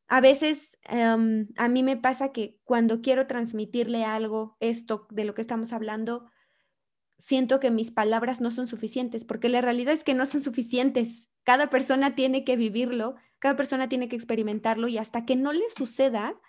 [0.08, 5.34] a veces em, a mí me pasa que cuando quiero transmitirle algo, esto de lo
[5.34, 6.30] que estamos hablando,
[7.20, 11.30] siento que mis palabras no son suficientes, porque la realidad es que no son suficientes.
[11.44, 15.70] Cada persona tiene que vivirlo, cada persona tiene que experimentarlo y hasta que no le
[15.70, 16.40] suceda,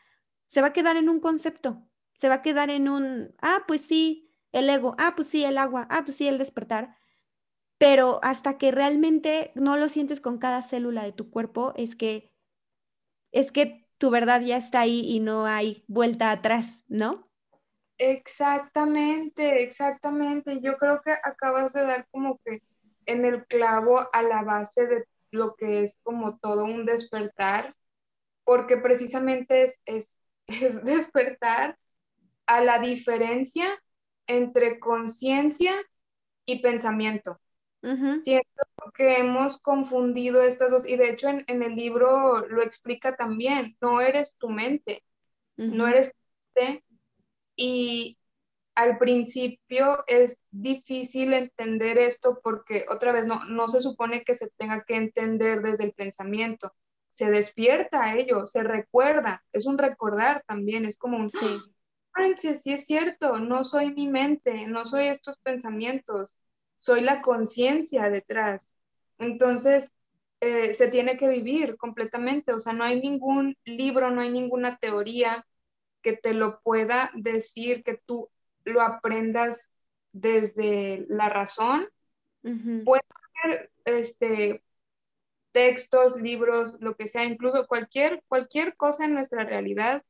[0.49, 3.83] se va a quedar en un concepto, se va a quedar en un, ah, pues
[3.83, 6.97] sí, el ego, ah, pues sí, el agua, ah, pues sí, el despertar.
[7.79, 12.33] Pero hasta que realmente no lo sientes con cada célula de tu cuerpo, es que,
[13.33, 17.30] es que tu verdad ya está ahí y no hay vuelta atrás, ¿no?
[18.03, 20.59] Exactamente, exactamente.
[20.63, 22.63] Yo creo que acabas de dar como que
[23.05, 27.75] en el clavo a la base de lo que es como todo un despertar,
[28.43, 31.77] porque precisamente es, es, es despertar
[32.47, 33.79] a la diferencia
[34.27, 35.75] entre conciencia
[36.47, 37.39] y pensamiento.
[37.83, 43.77] Siento que hemos confundido estas dos, y de hecho en, el libro lo explica también,
[43.83, 45.05] no eres tu mente,
[45.57, 46.85] no eres tu mente,
[47.61, 48.17] y
[48.75, 54.49] al principio es difícil entender esto porque otra vez no, no se supone que se
[54.57, 56.73] tenga que entender desde el pensamiento,
[57.11, 61.59] se despierta a ello, se recuerda, es un recordar también, es como un, sí.
[62.17, 66.39] Manches, sí es cierto, no soy mi mente, no soy estos pensamientos,
[66.79, 68.75] soy la conciencia detrás.
[69.19, 69.93] Entonces,
[70.41, 74.79] eh, se tiene que vivir completamente, o sea, no hay ningún libro, no hay ninguna
[74.79, 75.47] teoría
[76.03, 78.31] que te lo pueda decir, que tú
[78.65, 79.71] lo aprendas
[80.13, 81.89] desde la razón.
[82.85, 83.03] Puede
[83.43, 84.63] haber este,
[85.53, 90.03] textos, libros, lo que sea, incluso cualquier, cualquier cosa en nuestra realidad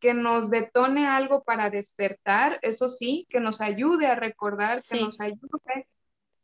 [0.00, 5.20] que nos detone algo para despertar, eso sí, que nos ayude a recordar, que nos
[5.20, 5.88] ayude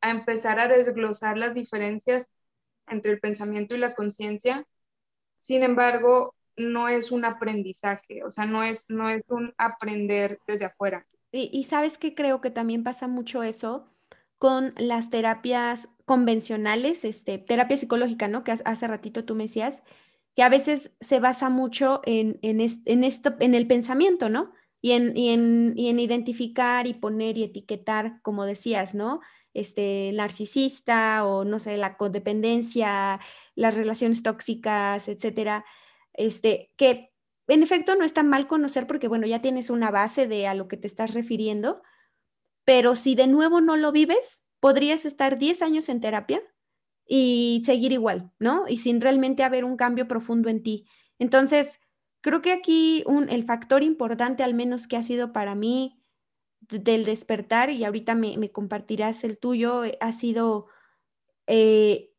[0.01, 2.29] a empezar a desglosar las diferencias
[2.89, 4.67] entre el pensamiento y la conciencia.
[5.39, 10.67] Sin embargo, no es un aprendizaje, o sea, no es, no es un aprender desde
[10.67, 11.07] afuera.
[11.33, 13.89] Y, y sabes que creo que también pasa mucho eso
[14.39, 18.45] con las terapias convencionales, este, terapia psicológica, ¿no?
[18.45, 19.83] Que hace ratito tú me decías,
[20.37, 24.53] que a veces se basa mucho en, en, esto, en el pensamiento, ¿no?
[24.81, 29.21] Y en, y en, y en identificar y poner y etiquetar, como decías, ¿no?
[29.55, 33.21] Este, narcisista o, no sé, la codependencia,
[33.55, 35.65] las relaciones tóxicas, etcétera.
[36.15, 37.13] Este, que
[37.49, 40.69] en efecto no está mal conocer porque, bueno, ya tienes una base de a lo
[40.69, 41.83] que te estás refiriendo,
[42.65, 46.43] pero si de nuevo no lo vives, podrías estar 10 años en terapia
[47.07, 48.67] y seguir igual, ¿no?
[48.67, 50.87] Y sin realmente haber un cambio profundo en ti.
[51.19, 51.79] Entonces,
[52.23, 56.01] creo que aquí el factor importante, al menos que ha sido para mí
[56.61, 60.69] del despertar, y ahorita me, compartirás el tuyo, eh, ha sido
[61.47, 62.15] eh,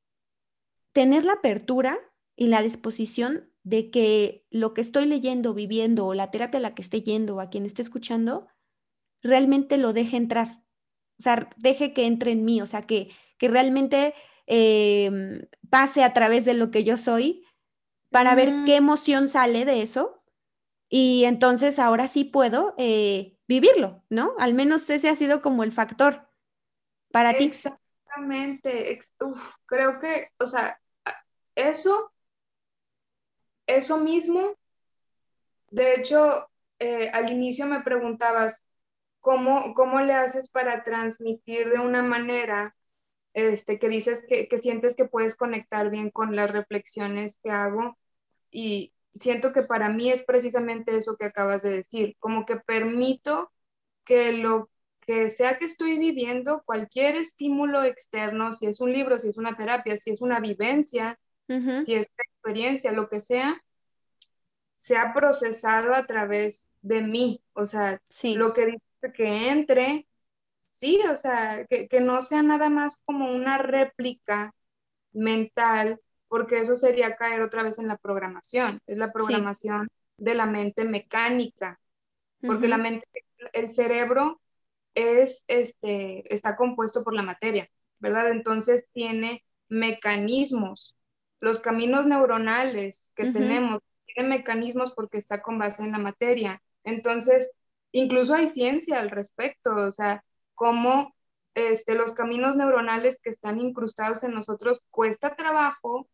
[0.92, 1.98] tener la apertura
[2.36, 6.76] y la disposición de que lo que estoy leyendo, viviendo o la terapia a la
[6.76, 8.48] que esté yendo o a quien esté escuchando,
[9.24, 10.62] realmente lo deje entrar.
[11.18, 13.10] O sea, deje que entre en mí, o sea, que,
[13.40, 14.14] que realmente
[14.46, 17.44] em, pase a través de lo que yo soy
[18.12, 20.24] para ver qué emoción sale de eso
[20.88, 24.36] y entonces ahora sí puedo eh, vivirlo, ¿no?
[24.38, 26.30] Al menos ese ha sido como el factor
[27.12, 27.46] para ti.
[27.46, 29.00] exactamente.
[29.22, 30.80] uf, creo que, o sea,
[31.56, 32.12] eso,
[33.68, 34.56] eso mismo,
[35.72, 36.48] de hecho,
[36.80, 38.66] eh, al inicio me preguntabas,
[39.20, 42.76] ¿cómo, cómo le haces para transmitir de una manera
[43.34, 47.98] este, que dices que, que sientes que puedes conectar bien con las reflexiones que hago?
[48.52, 53.52] Y siento que para mí es precisamente eso que acabas de decir, como que permito
[54.04, 54.70] que lo
[55.02, 59.56] que sea que estoy viviendo, cualquier estímulo externo, si es un libro, si es una
[59.56, 62.08] terapia, si es una vivencia, si es
[62.46, 63.62] experiencia, lo que sea,
[64.76, 67.42] sea procesado a través de mí.
[67.54, 70.08] O sea, Sí, lo que dice que entre,
[70.72, 74.54] sí, o sea, que, que no sea nada más como una réplica
[75.14, 78.82] mental, porque eso sería caer otra vez en la programación.
[78.88, 81.80] Es la sí, programación de la mente mecánica,
[82.46, 83.08] porque la mente,
[83.54, 84.42] el cerebro
[84.96, 87.70] es, este, está compuesto por la materia,
[88.00, 88.32] ¿verdad?
[88.32, 90.96] Entonces tiene mecanismos.
[91.40, 96.62] Los caminos neuronales que tenemos tienen mecanismos porque está con base en la materia.
[96.84, 97.52] Entonces,
[97.92, 100.24] incluso hay ciencia al respecto, o sea,
[100.54, 101.14] cómo
[101.54, 106.08] este, los caminos neuronales que están incrustados en nosotros cuesta trabajo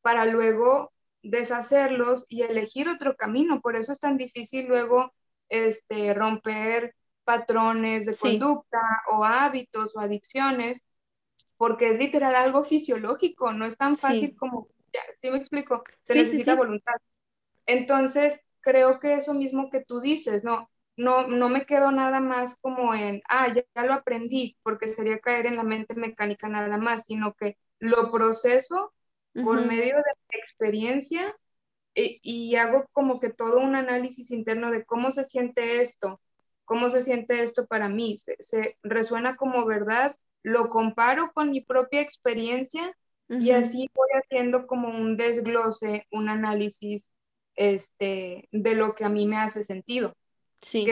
[0.00, 0.92] para luego
[1.22, 3.60] deshacerlos y elegir otro camino.
[3.60, 5.12] Por eso es tan difícil luego
[5.48, 6.94] este, romper
[7.24, 8.78] patrones de sí, conducta
[9.10, 10.86] o hábitos o adicciones,
[11.56, 15.82] porque es literal algo fisiológico, no es tan fácil sí, como, ya, ¿sí me explico?
[16.02, 16.94] Se sí, necesita sí, voluntad.
[17.66, 22.56] Entonces, creo que eso mismo que tú dices, no, no, no me quedo nada más
[22.60, 26.78] como en, ah, ya, ya lo aprendí, porque sería caer en la mente mecánica nada
[26.78, 28.92] más, sino que lo proceso
[29.42, 31.34] por ujú, medio de la experiencia
[31.94, 36.20] y, y hago como que todo un análisis interno de cómo se siente esto,
[36.64, 40.16] cómo se siente esto para mí, se, se resuena como verdad,
[40.46, 42.96] lo comparo con mi propia experiencia
[43.28, 47.10] y así voy haciendo como un desglose, un análisis
[47.56, 50.14] este, de lo que a mí me hace sentido.
[50.60, 50.86] Que sí,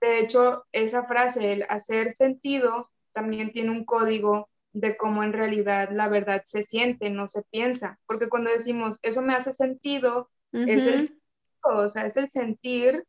[0.00, 5.90] de hecho esa frase, el hacer sentido, también tiene un código de cómo en realidad
[5.92, 10.86] la verdad se siente, no se piensa, porque cuando decimos eso me hace sentido, es
[10.86, 11.20] el,
[11.62, 13.04] o sea, es el sentir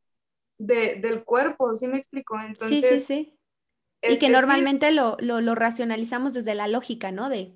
[0.57, 2.35] de, del cuerpo, ¿sí me explico?
[2.35, 3.05] sí, sí, Entonces,
[4.01, 7.29] Y que este sí, normalmente lo, lo, lo racionalizamos desde la lógica, ¿no?
[7.29, 7.55] De,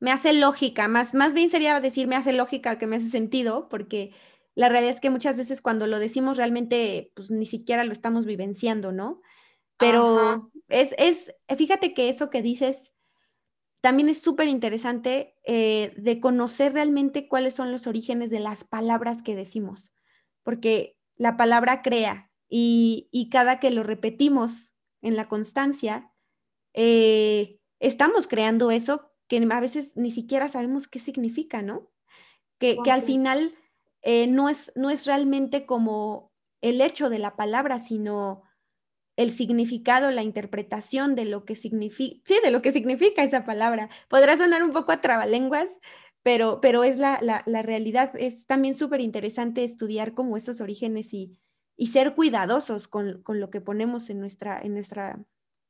[0.00, 3.68] me hace lógica, más, más bien sería decir me hace lógica que me hace sentido,
[3.68, 4.12] porque
[4.54, 8.26] la realidad es que muchas veces cuando lo decimos realmente, pues ni siquiera lo estamos
[8.26, 9.20] vivenciando, ¿no?
[9.78, 12.92] ajá, Pero es, es, fíjate que eso que dices
[13.80, 19.22] también es súper interesante eh, de conocer realmente cuáles son los orígenes de las palabras
[19.22, 19.90] que decimos,
[20.42, 26.12] porque la palabra crea y, y cada que lo repetimos en la constancia,
[26.74, 31.90] eh, estamos creando eso que a veces ni siquiera sabemos qué significa, ¿no?
[32.58, 33.54] Que, que al final
[34.02, 38.42] eh, no, es, no es realmente como el hecho de la palabra, sino
[39.16, 43.88] el significado, la interpretación de lo que significa, sí, de lo que significa esa palabra.
[44.08, 45.68] Podrá sonar un poco a trabalenguas,
[46.22, 48.12] pero, pero es la, la, la realidad.
[48.14, 51.38] Es también súper interesante estudiar como esos orígenes y,
[51.76, 55.18] y ser cuidadosos con, con, lo que ponemos en nuestra, en, nuestra,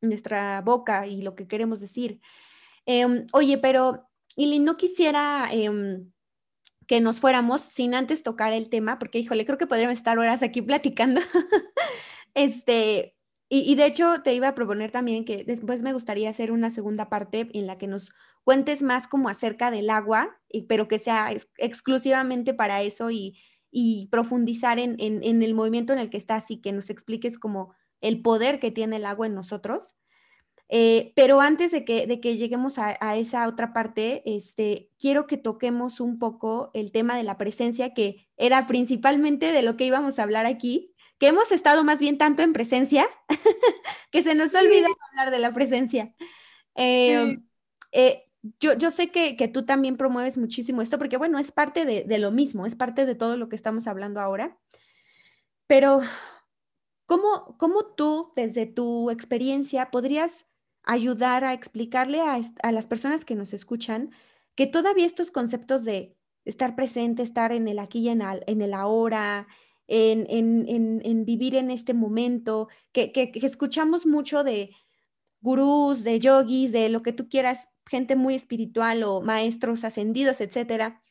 [0.00, 2.20] nuestra boca y lo que queremos decir.
[2.86, 5.48] Eh, oye, pero, Ili, no quisiera...
[5.52, 6.07] Eh,
[6.86, 10.42] que nos fuéramos sin antes tocar el tema, porque híjole, creo que podríamos estar horas
[10.42, 11.20] aquí platicando.
[12.38, 13.16] Este,
[13.48, 16.70] y, y de hecho te iba a proponer también que después me gustaría hacer una
[16.70, 18.12] segunda parte en la que nos
[18.44, 20.38] cuentes más como acerca del agua,
[20.68, 23.09] pero que sea ex- exclusivamente para eso
[23.71, 27.39] y profundizar en, en, en el movimiento en el que estás y que nos expliques
[27.39, 29.97] como el poder que tiene el agua en nosotros.
[30.69, 35.27] Eh, pero antes de que, de que lleguemos a, a, esa otra parte, este, quiero
[35.27, 39.87] que toquemos un poco el tema de la presencia, que era principalmente de lo que
[39.87, 43.09] íbamos a hablar aquí, que hemos estado más bien tanto en presencia,
[44.11, 46.14] que se nos sí, hablar de la presencia.
[46.75, 47.49] Eh, sí,
[47.93, 48.26] eh,
[48.61, 52.05] yo, yo, sé que, que, tú también promueves muchísimo esto, porque bueno, es parte de,
[52.05, 54.59] de lo mismo, es parte de todo lo que estamos hablando ahora,
[55.66, 56.01] pero
[57.07, 60.44] ¿Cómo, cómo tú, desde tu experiencia, podrías
[60.82, 64.11] ayudar a explicarle a, a las personas que nos escuchan
[64.57, 69.47] que todavía estos conceptos de estar presente, estar en el aquí y en, el ahora,
[69.86, 74.70] en, vivir en este momento, que, que, escuchamos mucho de
[75.47, 81.03] gurús, de yogis, de lo que tú quieras, gente muy espiritual o maestros ascendidos, etcétera,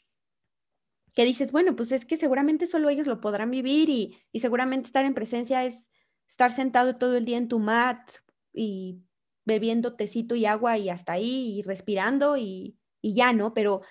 [1.16, 4.88] que dices, bueno, pues es que seguramente solo ellos lo podrán vivir y, y seguramente
[4.88, 5.90] estar en presencia es
[6.28, 8.12] estar sentado todo el día en tu mat
[8.52, 9.02] y
[9.46, 13.54] bebiendo tecito y agua y hasta ahí y respirando y, y ya, ¿no?
[13.54, 13.82] Pero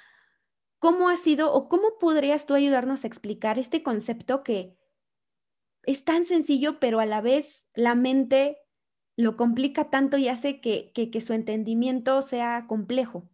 [0.79, 4.77] ¿cómo ha sido o cómo podrías tú ayudarnos a explicar este concepto que
[5.85, 8.59] es tan sencillo, pero a la vez la mente
[9.17, 13.29] lo complica tanto y hace que, que, su entendimiento sea complejo?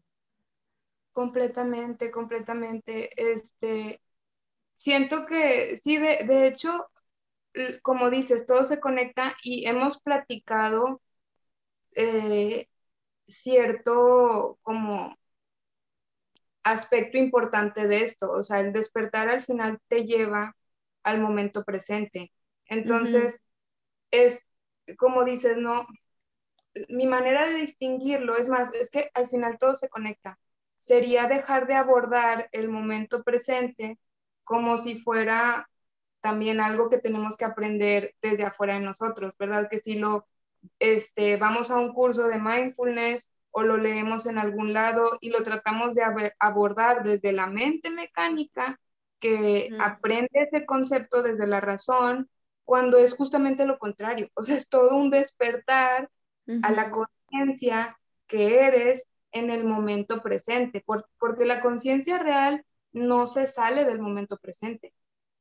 [1.12, 3.10] Completamente, completamente.
[3.16, 4.00] Este,
[4.76, 6.86] siento que sí, de, de hecho,
[7.82, 11.00] como dices, todo se conecta y hemos platicado
[11.94, 12.68] eh,
[13.26, 15.16] cierto como
[16.62, 20.56] aspecto importante de esto, o sea, el despertar al final te lleva
[21.02, 22.32] al momento presente.
[22.66, 23.40] Entonces,
[24.10, 24.49] es
[24.96, 25.86] como dices, no,
[26.88, 30.38] mi manera de distinguirlo, es más, es que al final todo se conecta.
[30.76, 33.98] Sería dejar de abordar el momento presente
[34.44, 35.68] como si fuera
[36.20, 39.68] también algo que tenemos que aprender desde afuera de nosotros, ¿verdad?
[39.70, 40.26] Que si lo
[40.78, 45.42] este, vamos a un curso de mindfulness o lo leemos en algún lado y lo
[45.42, 46.02] tratamos de
[46.38, 48.78] abordar desde la mente mecánica,
[49.18, 52.30] que aprende ese concepto desde la razón,
[52.70, 54.30] cuando es justamente lo contrario.
[54.34, 56.08] O sea, es todo un despertar
[56.62, 57.98] a la conciencia
[58.28, 60.84] que eres en el momento presente,
[61.18, 64.94] porque la conciencia real no se sale del momento presente.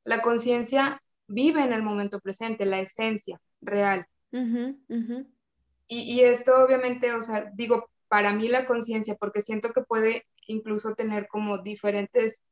[0.04, 4.08] La conciencia vive en el momento presente, la esencia real.
[5.86, 10.96] Y, esto obviamente, o sea, digo, para mí la conciencia, porque siento que puede incluso
[10.96, 12.44] tener como diferentes,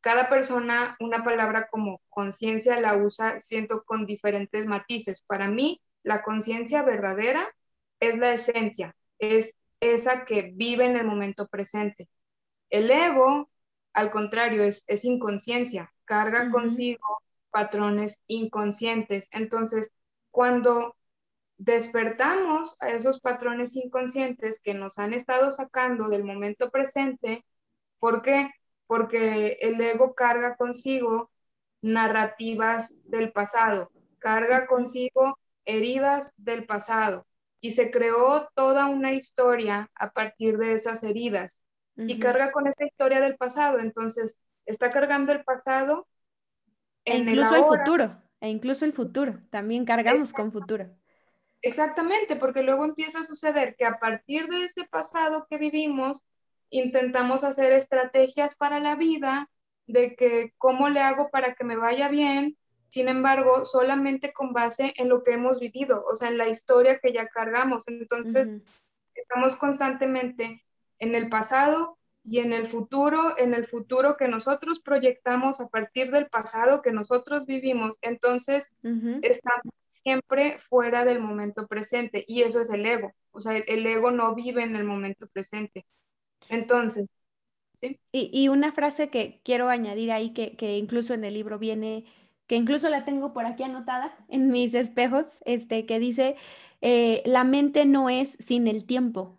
[0.00, 5.22] cada persona una palabra como conciencia la usa, siento, con diferentes matices.
[5.22, 7.48] Para mí, la conciencia verdadera
[8.00, 12.08] es la esencia, es esa que vive en el momento presente.
[12.70, 13.50] El ego,
[13.92, 19.28] al contrario, es, es inconsciencia, carga consigo patrones inconscientes.
[19.32, 19.92] Entonces,
[20.30, 20.96] cuando
[21.60, 27.44] despertamos a esos patrones inconscientes que nos han estado sacando del momento presente.
[27.98, 28.50] ¿Por qué?
[28.90, 31.30] Porque el ego carga consigo
[31.80, 37.24] narrativas del pasado, carga consigo heridas del pasado
[37.60, 41.62] y se creó toda una historia a partir de esas heridas
[41.94, 43.78] y carga con esa historia del pasado.
[43.78, 44.36] Entonces,
[44.66, 46.08] está cargando el pasado
[47.04, 50.90] e en incluso el, futuro, e incluso el futuro, también cargamos con futuro.
[51.62, 56.24] Exactamente, porque luego empieza a suceder que a partir de ese pasado que vivimos,
[56.70, 59.50] intentamos hacer estrategias para la vida,
[59.86, 62.56] de que cómo le hago para que me vaya bien,
[62.88, 66.98] sin embargo, solamente con base en lo que hemos vivido, o sea, en la historia
[66.98, 67.86] que ya cargamos.
[67.86, 68.48] Entonces,
[69.14, 70.64] estamos constantemente
[70.98, 76.10] en el pasado y en el futuro, en el futuro que nosotros proyectamos a partir
[76.10, 77.96] del pasado que nosotros vivimos.
[78.02, 83.12] Entonces, estamos siempre fuera del momento presente y eso es el ego.
[83.30, 85.86] O sea, el ego no vive en el momento presente.
[86.48, 87.06] Entonces,
[87.74, 87.98] ¿sí?
[88.12, 92.04] Y, una frase que quiero añadir ahí, que, que, incluso en el libro viene,
[92.46, 96.36] que incluso la tengo por aquí anotada en mis espejos, este, que dice,
[96.80, 99.38] eh, la mente no es sin el tiempo,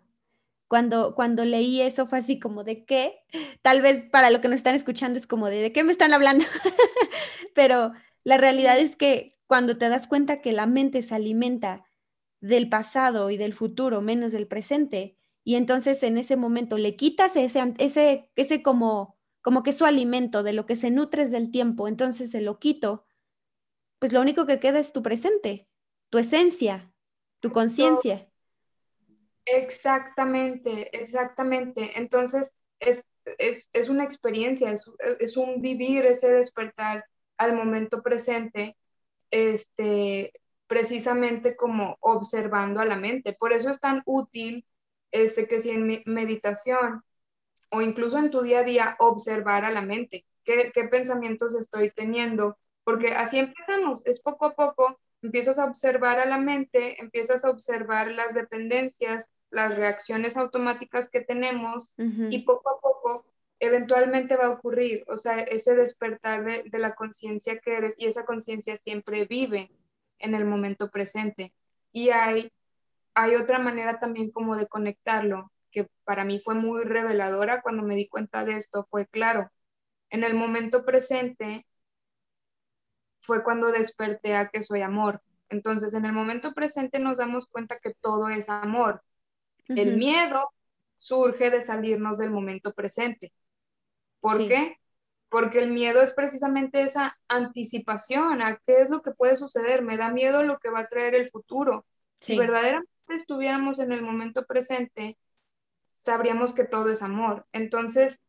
[0.72, 3.20] cuando, cuando leí eso fue así como de qué,
[3.60, 6.14] tal vez para lo que nos están escuchando es como de de qué me están
[6.14, 6.46] hablando,
[7.54, 7.92] pero
[8.24, 11.84] la realidad es que cuando te das cuenta que la mente se alimenta
[12.40, 17.36] del pasado y del futuro menos del presente, y entonces en ese momento le quitas
[17.36, 21.88] ese, ese, ese como, como que su alimento de lo que se nutre del tiempo,
[21.88, 23.04] entonces se lo quito,
[23.98, 25.68] pues lo único que queda es tu presente,
[26.10, 26.92] tu esencia,
[27.40, 28.28] tu conciencia.
[29.44, 31.98] Exactamente, exactamente.
[31.98, 33.04] Entonces, es,
[33.38, 34.84] es, una experiencia, es,
[35.20, 37.04] es, un vivir ese despertar
[37.36, 38.76] al momento presente,
[39.30, 40.32] este,
[40.66, 43.32] precisamente como observando a la mente.
[43.32, 44.64] Por eso es tan útil
[45.12, 47.02] este, que si en meditación
[47.70, 51.90] o incluso en tu día a día observar a la mente, qué, qué pensamientos estoy
[51.90, 57.44] teniendo, porque así empezamos, es poco a poco empiezas a observar a la mente, empiezas
[57.44, 63.24] a observar las dependencias, las reacciones automáticas que tenemos y poco a poco
[63.60, 68.24] eventualmente va a ocurrir, o sea, ese despertar de, la conciencia que eres y esa
[68.24, 69.70] conciencia siempre vive
[70.18, 71.52] en el momento presente.
[71.92, 72.50] Y hay,
[73.14, 77.96] hay otra manera también como de conectarlo, que para mí fue muy reveladora cuando me
[77.96, 79.50] di cuenta de esto fue, claro,
[80.10, 81.66] en el momento presente
[83.20, 85.22] fue cuando desperté a que soy amor.
[85.48, 89.02] Entonces, en el momento presente nos damos cuenta que todo es amor.
[89.68, 90.50] El miedo
[90.96, 93.32] surge de salirnos del momento presente.
[94.20, 94.76] ¿Por qué?
[95.28, 99.82] Porque el miedo es precisamente esa anticipación a qué es lo que puede suceder.
[99.82, 101.86] Me da miedo lo que va a traer el futuro.
[102.20, 105.18] Si verdaderamente estuviéramos en el momento presente,
[105.92, 107.46] sabríamos que todo es amor.
[107.52, 108.20] Entonces,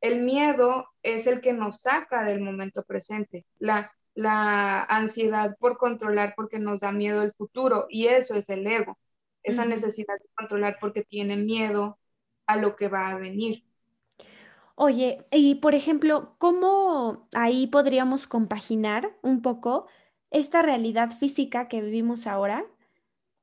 [0.00, 3.46] el miedo es el que nos saca del momento presente.
[3.58, 8.66] La, la ansiedad por controlar porque nos da miedo el futuro y eso es el
[8.66, 8.98] ego,
[9.42, 11.98] esa necesidad de controlar porque tiene miedo
[12.46, 13.64] a lo que va a venir.
[14.74, 19.86] Oye, y por ejemplo, ¿cómo ahí podríamos compaginar un poco
[20.30, 22.64] esta realidad física que vivimos ahora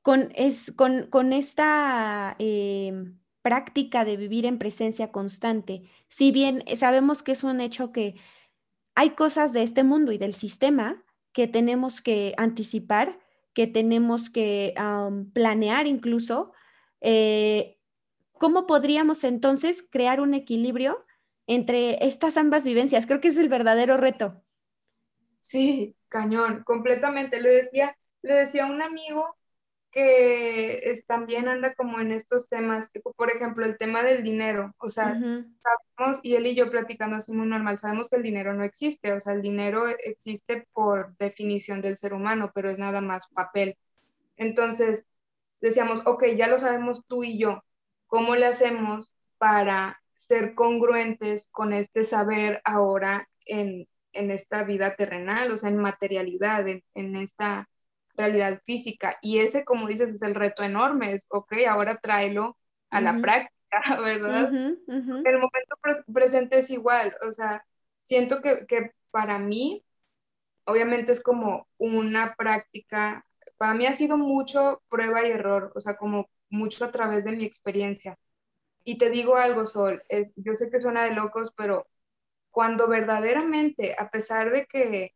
[0.02, 5.82] con, es, con, con esta em, práctica de vivir en presencia constante?
[6.08, 8.16] Si bien sabemos que es un hecho que
[8.94, 13.18] hay cosas de este mundo y del sistema que tenemos que anticipar,
[13.54, 14.74] que tenemos que
[15.32, 16.52] planear incluso,
[17.00, 17.78] eh,
[18.32, 21.04] ¿cómo podríamos entonces crear un equilibrio
[21.46, 23.06] entre estas ambas vivencias?
[23.06, 24.42] Creo que es el verdadero reto.
[25.40, 27.40] Sí, cañón, completamente.
[27.40, 29.36] Le decía, le decía a un amigo
[29.90, 35.18] que también anda como en estos temas, por ejemplo, el tema del dinero, o sea,
[35.18, 39.12] sabemos, y él y yo platicando así muy normal, sabemos que el dinero no existe,
[39.12, 43.76] o sea, el dinero existe por definición del ser humano, pero es nada más papel.
[44.36, 45.06] Entonces,
[45.60, 47.64] decíamos, ok, ya lo sabemos tú y yo,
[48.06, 55.50] ¿cómo le hacemos para ser congruentes con este saber ahora en, en esta vida terrenal,
[55.50, 57.68] o sea, en materialidad, en, en esta
[58.16, 59.18] realidad física.
[59.22, 62.56] Y ese, como dices, es el reto enorme, es, ok, ahora tráelo
[62.90, 63.52] a la práctica,
[64.02, 64.54] ¿verdad?
[65.24, 65.76] El momento
[66.12, 67.64] presente es igual, o sea,
[68.02, 69.84] siento que, que para mí,
[70.64, 73.26] obviamente es como una práctica,
[73.58, 77.32] para mí ha sido mucho prueba y error, o sea, como mucho a través de
[77.32, 78.18] mi experiencia.
[78.84, 81.86] Y te digo algo, Sol, es, yo sé que suena de locos, pero
[82.50, 85.14] cuando verdaderamente, a pesar de que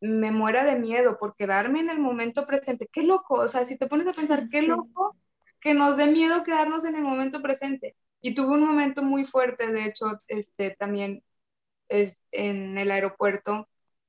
[0.00, 2.88] me muera de miedo por quedarme en el momento presente.
[2.92, 5.16] Qué loco, o sea, si te pones a pensar, qué loco
[5.60, 7.96] que nos dé miedo quedarnos en el momento presente.
[8.20, 11.22] Y tuve un momento muy fuerte, de hecho, este, también
[11.88, 13.68] es en el aeropuerto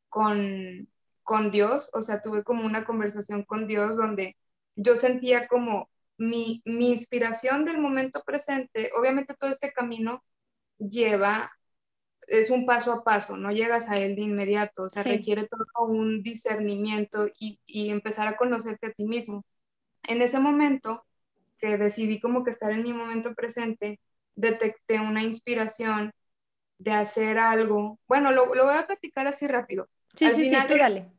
[0.10, 0.90] con,
[1.24, 4.38] con Dios, o sea, tuve como una conversación con Dios donde
[4.76, 10.24] yo sentía como mi, mi inspiración del momento presente, obviamente todo este camino
[10.78, 11.52] lleva
[12.28, 15.88] es un paso a paso, no llegas a él de inmediato, o sea, requiere todo
[15.88, 19.46] un discernimiento y, y, empezar a conocerte a ti mismo.
[20.04, 21.06] En ese momento
[21.58, 24.00] que decidí como que estar en mi momento presente,
[24.36, 26.12] detecté una inspiración
[26.78, 28.00] de hacer algo.
[28.08, 29.88] Bueno, lo, lo voy a platicar así rápido.
[30.16, 31.12] Sí, sí, sí, tú dale,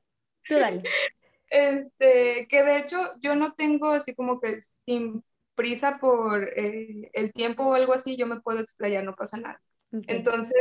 [0.46, 0.82] tú dale.
[1.48, 5.22] este, que de hecho yo no tengo así como que sin
[5.54, 9.60] prisa por eh, el tiempo o algo así, yo me puedo explayar, no pasa nada.
[9.90, 10.56] Entonces,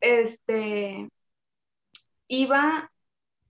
[0.00, 1.08] este,
[2.28, 2.90] iba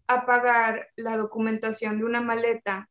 [0.06, 2.88] a pagar la documentación de una maleta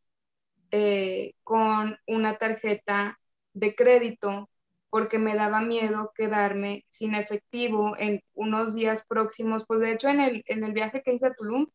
[0.72, 3.20] eh, con una tarjeta
[3.54, 4.50] de crédito
[4.90, 10.20] porque me daba miedo quedarme sin efectivo en unos días próximos, pues de hecho en
[10.22, 11.68] el, en el viaje que hice a Tulum,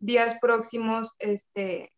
[0.00, 1.92] días próximos, este,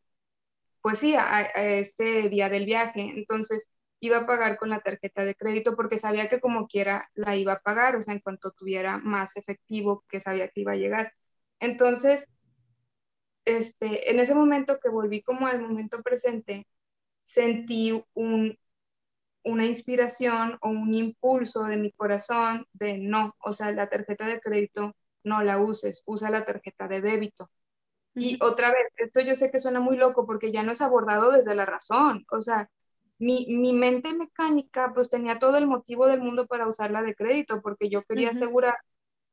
[0.82, 3.68] pues sí, a, a este día del viaje, entonces
[4.00, 7.54] iba a pagar con la tarjeta de crédito porque sabía que como quiera la iba
[7.54, 11.12] a pagar, o sea, en cuanto tuviera más efectivo que sabía que iba a llegar.
[11.60, 12.28] Entonces,
[13.44, 16.66] este, en ese momento que volví como al momento presente,
[17.24, 18.58] sentí un,
[19.44, 24.40] una inspiración o un impulso de mi corazón de no, o sea, la tarjeta de
[24.40, 24.94] crédito
[25.24, 27.50] no la uses, usa la tarjeta de débito.
[28.14, 31.32] Y otra vez, esto yo sé que suena muy loco porque ya no es abordado
[31.32, 32.70] desde la razón, o sea,
[33.20, 37.60] mi, mi, mente mecánica pues tenía todo el motivo del mundo para usarla de crédito
[37.60, 38.76] porque yo quería asegurar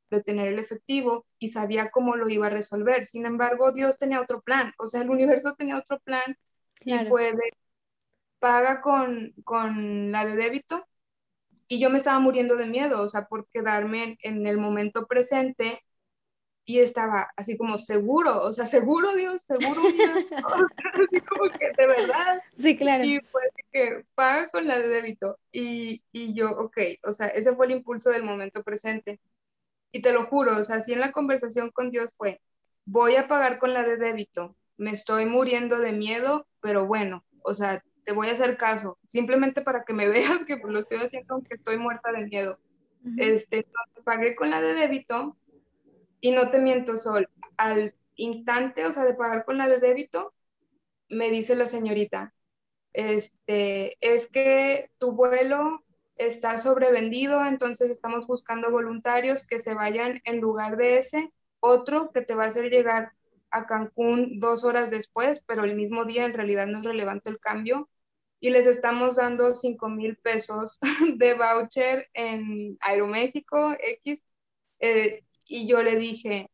[0.10, 3.06] de tener el efectivo y sabía cómo lo iba a resolver.
[3.06, 6.38] Sin embargo, Dios tenía otro plan, o sea, el universo tenía otro plan
[6.82, 7.58] y fue de
[8.40, 10.86] paga con, con, la de débito
[11.68, 15.08] y yo me estaba muriendo de miedo, o sea, por quedarme en, en el momento
[15.08, 15.82] presente
[16.66, 20.26] y estaba así como seguro, o sea, seguro Dios, seguro Dios,
[21.10, 22.42] así como que de verdad.
[22.60, 23.06] Sí, claro.
[23.06, 23.42] Y fue
[23.78, 27.74] que paga con la de débito y, y, yo, ok, o sea, ese fue el
[27.74, 29.20] impulso del momento presente.
[29.92, 32.42] Y te lo juro, o sea, así en la conversación con Dios fue,
[32.86, 37.54] voy a pagar con la de débito, me estoy muriendo de miedo, pero bueno, o
[37.54, 41.36] sea, te voy a hacer caso, simplemente para que me veas que lo estoy haciendo
[41.36, 42.60] aunque estoy muerta de miedo.
[43.18, 45.38] Este, entonces pagué con la de débito
[46.20, 50.34] y no te miento, Sol, al instante, o sea, de pagar con la de débito,
[51.10, 52.34] me dice la señorita,
[52.98, 55.84] este, es que tu vuelo
[56.16, 62.22] está sobrevendido, entonces estamos buscando voluntarios que se vayan en lugar de ese, otro que
[62.22, 63.12] te va a hacer llegar
[63.52, 67.40] a Cancún dos horas después, pero el mismo día en realidad no es relevante el
[67.40, 67.88] cambio.
[68.40, 70.80] Y les estamos dando 5 mil pesos
[71.18, 74.24] de voucher en Aeroméxico X.
[74.80, 76.50] Eh, y yo le dije,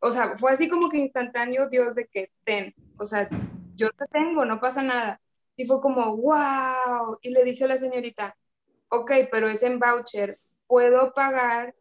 [0.00, 3.28] o sea, fue así como que instantáneo, Dios, de que ten, o sea,
[3.76, 5.21] yo te tengo, no pasa nada.
[5.56, 7.18] Y fue como, wow.
[7.20, 8.36] Y le dije a la señorita,
[8.88, 11.74] ok, pero es en voucher, ¿puedo pagar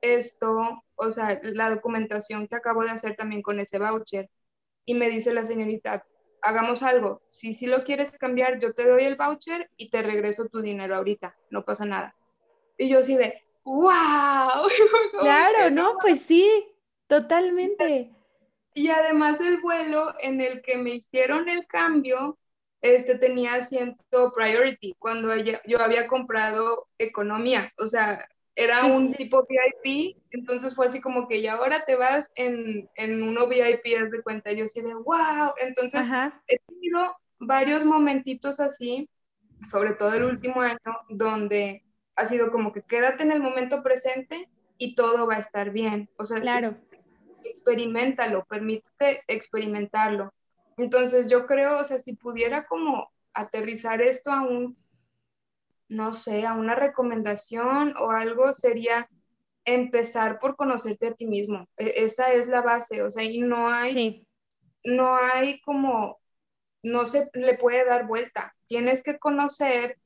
[0.00, 0.82] esto?
[0.96, 4.30] O sea, la documentación que acabo de hacer también con ese voucher.
[4.84, 6.04] Y me dice la señorita,
[6.42, 10.48] hagamos algo, si sí lo quieres cambiar, yo te doy el voucher y te regreso
[10.48, 12.14] tu dinero ahorita, no pasa nada.
[12.76, 14.68] Y yo así de, wow.
[15.20, 16.66] Claro, no, pues sí,
[17.06, 18.10] totalmente.
[18.74, 22.38] Y además el vuelo en el que me hicieron el cambio,
[22.82, 30.16] este tenía asiento priority cuando yo había comprado economía, o sea, era un tipo VIP,
[30.30, 34.22] entonces fue así como que y ahora te vas en, en uno VIP, es de
[34.22, 36.06] cuenta, yo así de wow, entonces
[36.48, 39.08] he tenido varios momentitos así,
[39.64, 40.78] sobre todo el último año,
[41.08, 41.82] donde
[42.16, 46.10] ha sido como que quédate en el momento presente y todo va a estar bien,
[46.16, 46.76] o sea, claro.
[47.44, 50.32] experimentalo, permítete experimentarlo.
[50.76, 54.76] Entonces yo creo, o sea, si pudiera como aterrizar esto a un,
[55.88, 59.08] no sé, a una recomendación o algo, sería
[59.64, 61.68] empezar por conocerte a ti mismo.
[61.76, 64.26] E, esa es la base, o sea, y no hay,
[64.84, 66.20] no hay como,
[66.82, 68.54] no se le puede dar vuelta.
[68.66, 69.98] Tienes que conocer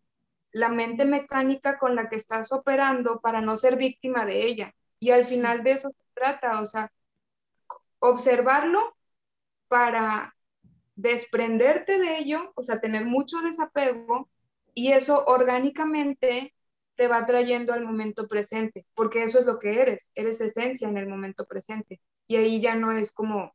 [0.52, 4.74] la mente mecánica con la que estás operando para no ser víctima de ella.
[4.98, 6.90] Y al final de eso se trata, o sea,
[7.98, 8.96] observarlo
[9.68, 10.36] para
[10.97, 14.28] desprenderte de ello, o sea, tener mucho desapego
[14.74, 16.55] y eso orgánicamente
[16.97, 20.97] te va trayendo al momento presente, porque eso es lo que eres, eres esencia en
[20.97, 22.01] el momento presente.
[22.26, 23.53] Y ahí ya no es como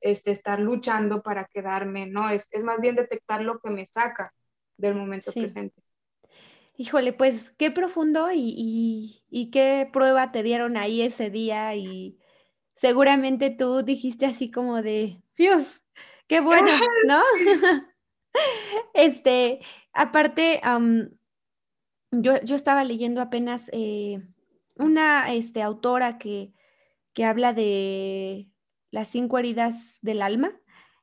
[0.00, 4.32] este, estar luchando para quedarme, no, es, es más bien detectar lo que me saca
[4.76, 5.82] del momento presente.
[6.76, 12.18] Híjole, pues qué profundo y, y, qué prueba te dieron ahí ese día y
[12.76, 15.81] seguramente tú dijiste así como de, ¡fiuf!
[16.32, 16.70] ¡Qué bueno!
[17.06, 17.20] ¿No?
[18.94, 19.60] este,
[19.92, 20.62] aparte,
[22.10, 24.22] yo, yo, estaba leyendo apenas eh,
[24.76, 26.54] una este, autora que,
[27.12, 28.48] que habla de
[28.90, 30.58] las cinco heridas del alma.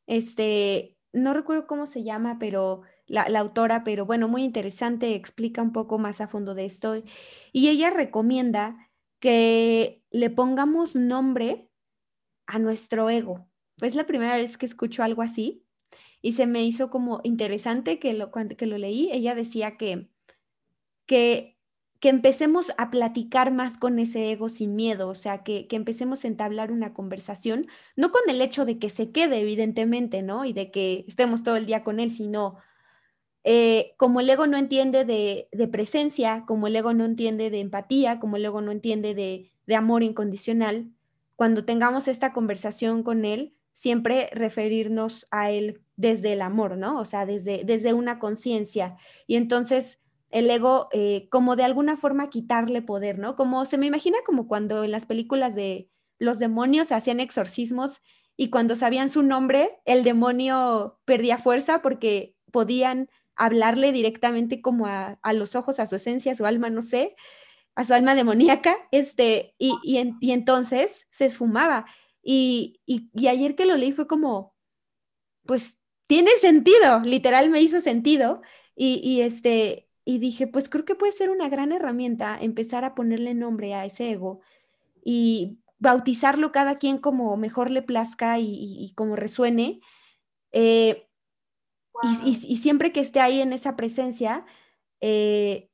[0.08, 5.62] Este, no recuerdo cómo se llama, pero la, la, autora, pero bueno, muy interesante, explica
[5.62, 7.04] un poco más a fondo de esto.
[7.52, 11.70] Y ella recomienda que le pongamos nombre
[12.48, 13.49] a nuestro ego.
[13.82, 15.64] Es la primera vez que escucho algo así
[16.22, 19.10] y se me hizo como interesante que lo, que lo leí.
[19.12, 20.10] Ella decía que,
[21.06, 21.58] que,
[22.00, 26.24] que empecemos a platicar más con ese ego sin miedo, o sea, que, que empecemos
[26.24, 30.46] a entablar una conversación, no con el hecho de que se quede, evidentemente, ¿no?
[30.46, 32.58] Y de que estemos todo el día con él, sino
[33.44, 37.62] eh, como el ego no entiende de, de, presencia, como el ego no entiende de
[37.62, 40.92] empatía, como el ego no entiende de, de amor incondicional,
[41.36, 47.00] cuando tengamos esta conversación con él, siempre referirnos a él desde el amor, ¿no?
[47.00, 48.98] O sea, desde, desde una conciencia.
[49.28, 50.00] Y entonces
[50.30, 53.36] el ego, eh, como de alguna forma quitarle poder, ¿no?
[53.36, 55.90] Como se me imagina como cuando en las películas de
[56.20, 58.02] los demonios hacían exorcismos
[58.36, 65.18] y cuando sabían su nombre, el demonio perdía fuerza porque podían hablarle directamente como a,
[65.22, 67.16] a los ojos, a su esencia, a su alma, no sé
[67.80, 71.86] a su alma demoníaca, este, y, y, entonces se esfumaba.
[72.32, 74.56] Y, y, ayer que lo leí fue como,
[75.48, 78.42] pues tiene sentido, literal me hizo sentido.
[78.76, 83.34] Y, este, y dije, pues creo que puede ser una gran herramienta empezar a ponerle
[83.34, 84.42] nombre a ese ego
[85.04, 89.80] y bautizarlo cada quien como mejor le plazca y, como resuene.
[90.52, 91.08] Eh,
[92.24, 94.46] y, siempre que esté ahí en esa presencia,
[95.02, 95.72] eh,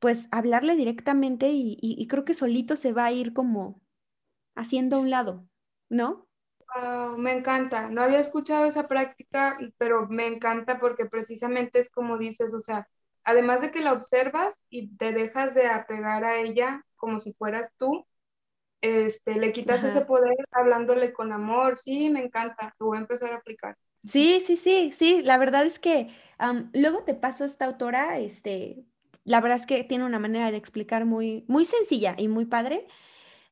[0.00, 3.80] pues hablarle directamente y, creo que solito se va a ir como
[4.54, 5.48] haciendo a un lado,
[5.92, 6.26] ¿no?
[7.18, 12.54] me encanta, no había escuchado esa práctica, pero me encanta porque precisamente es como dices,
[12.54, 12.88] o sea,
[13.24, 17.72] además de que la observas y te dejas de apegar a ella como si fueras
[17.76, 18.06] tú,
[18.80, 23.32] este, le quitas ese poder hablándole con amor, sí, me encanta, lo voy a empezar
[23.32, 23.76] a aplicar.
[23.98, 26.08] Sí, sí, sí, sí, la verdad es que
[26.72, 28.86] luego te paso esta autora, este,
[29.24, 32.86] la verdad es que tiene una manera de explicar muy, muy sencilla y muy padre.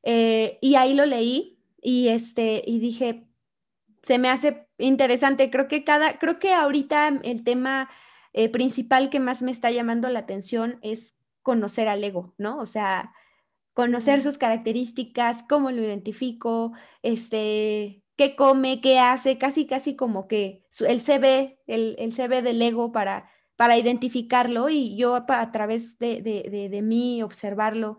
[0.03, 3.27] Eh, y ahí lo leí y, este, y dije,
[4.03, 5.49] se me hace interesante.
[5.49, 7.89] Creo que cada, creo que ahorita el tema
[8.33, 12.59] eh, principal que más me está llamando la atención es conocer al ego, ¿no?
[12.59, 13.13] O sea,
[13.73, 16.73] conocer sus características, cómo lo identifico,
[17.03, 22.61] este, qué come, qué hace, casi, casi como que el CV, el, el CV del
[22.61, 27.97] ego para, para identificarlo y yo a, través de, de, de, mí observarlo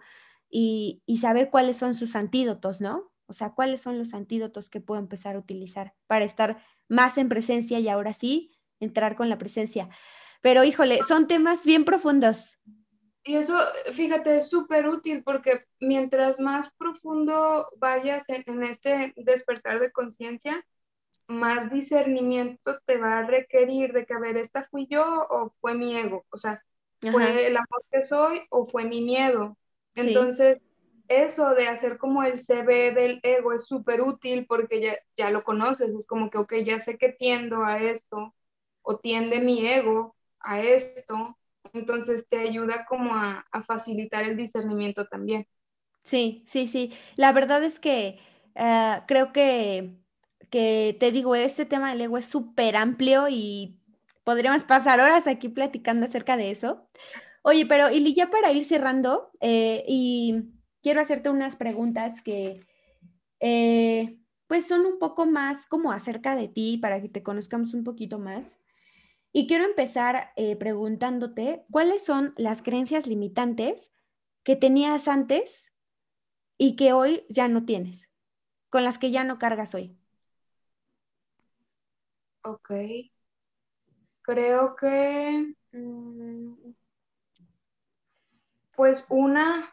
[0.51, 3.12] y, y, saber cuáles son sus antídotos, ¿no?
[3.27, 7.29] O sea, cuáles son los antídotos que puedo empezar a utilizar para estar más en
[7.29, 9.89] presencia y ahora sí entrar con la presencia.
[10.41, 12.59] Pero híjole, son temas bien profundos.
[13.25, 13.57] Y eso,
[13.93, 20.65] fíjate, es súper útil porque mientras más profundo vayas en, este despertar de conciencia,
[21.29, 25.75] más discernimiento te va a requerir de que, a ver, ¿esta fui yo o fue
[25.75, 26.27] mi ego?
[26.31, 26.65] O sea,
[27.01, 29.57] ¿fue el amor que soy o fue mi miedo?
[29.95, 30.59] Entonces,
[31.13, 35.45] eso de hacer como el CV del ego es súper útil porque ya, ya lo
[35.45, 38.35] conoces, es como que, ok, ya sé que tiendo a esto
[38.83, 41.39] o tiende mi ego a esto,
[41.73, 45.47] entonces te ayuda como a, facilitar el discernimiento también.
[46.03, 46.93] Sí, sí, sí.
[47.17, 48.19] La verdad es que
[48.57, 49.99] ah, creo que,
[50.51, 53.79] que, te digo, este tema del ego es súper amplio y
[54.25, 56.89] podríamos pasar horas aquí platicando acerca de eso.
[57.43, 60.53] Oye, pero y ya para ir cerrando, eh, y
[60.83, 62.61] quiero hacerte unas preguntas que
[63.41, 67.85] eh, pues son un poco más como acerca de ti para que te conozcamos un
[67.85, 68.59] poquito más.
[69.33, 73.91] Y quiero empezar eh, preguntándote, ¿cuáles son las creencias limitantes
[74.43, 75.67] que tenías antes
[76.59, 78.11] y que hoy ya no tienes,
[78.69, 79.97] con las que ya no cargas hoy?
[82.45, 82.71] Ok.
[84.23, 86.73] Creo que, mm,
[88.77, 89.72] pues una,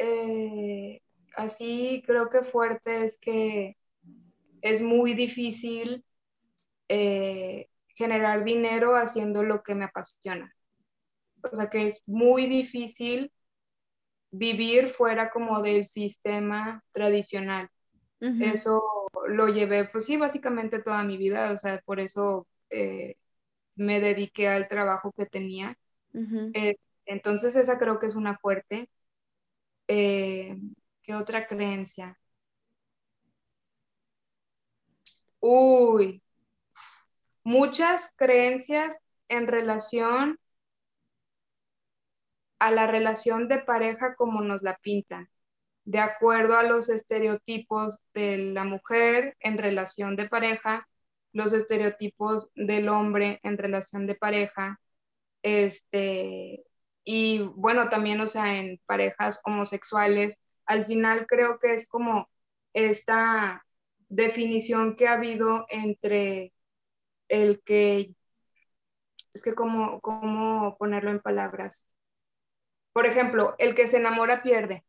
[0.00, 1.02] eh,
[1.36, 3.76] así creo que fuerte es que
[4.62, 6.04] es muy difícil
[6.88, 10.54] eh, generar dinero haciendo lo que me apasiona.
[11.42, 13.32] O sea que es muy difícil
[14.30, 17.68] vivir fuera como del sistema tradicional.
[18.38, 18.82] Eso
[19.28, 23.16] lo llevé, pues sí, básicamente toda mi vida, o sea, por eso eh,
[23.76, 25.76] me dediqué al trabajo que tenía.
[26.54, 26.76] Eh,
[27.06, 28.88] entonces esa creo que es una fuerte.
[29.92, 30.56] Eh,
[31.02, 32.16] ¿Qué otra creencia?
[35.40, 36.22] Uy,
[37.42, 40.38] muchas creencias en relación
[42.60, 45.28] a la relación de pareja como nos la pintan,
[45.84, 50.88] de acuerdo a los estereotipos de la mujer en relación de pareja,
[51.32, 54.80] los estereotipos del hombre en relación de pareja,
[55.42, 56.64] este,
[57.12, 62.30] y bueno, también, o sea, en parejas homosexuales, al final creo que es como
[62.72, 63.66] esta
[64.08, 66.52] definición que ha habido entre
[67.26, 68.14] el que,
[69.34, 71.88] es que cómo, cómo ponerlo en palabras.
[72.92, 74.84] Por ejemplo, el que se enamora pierde.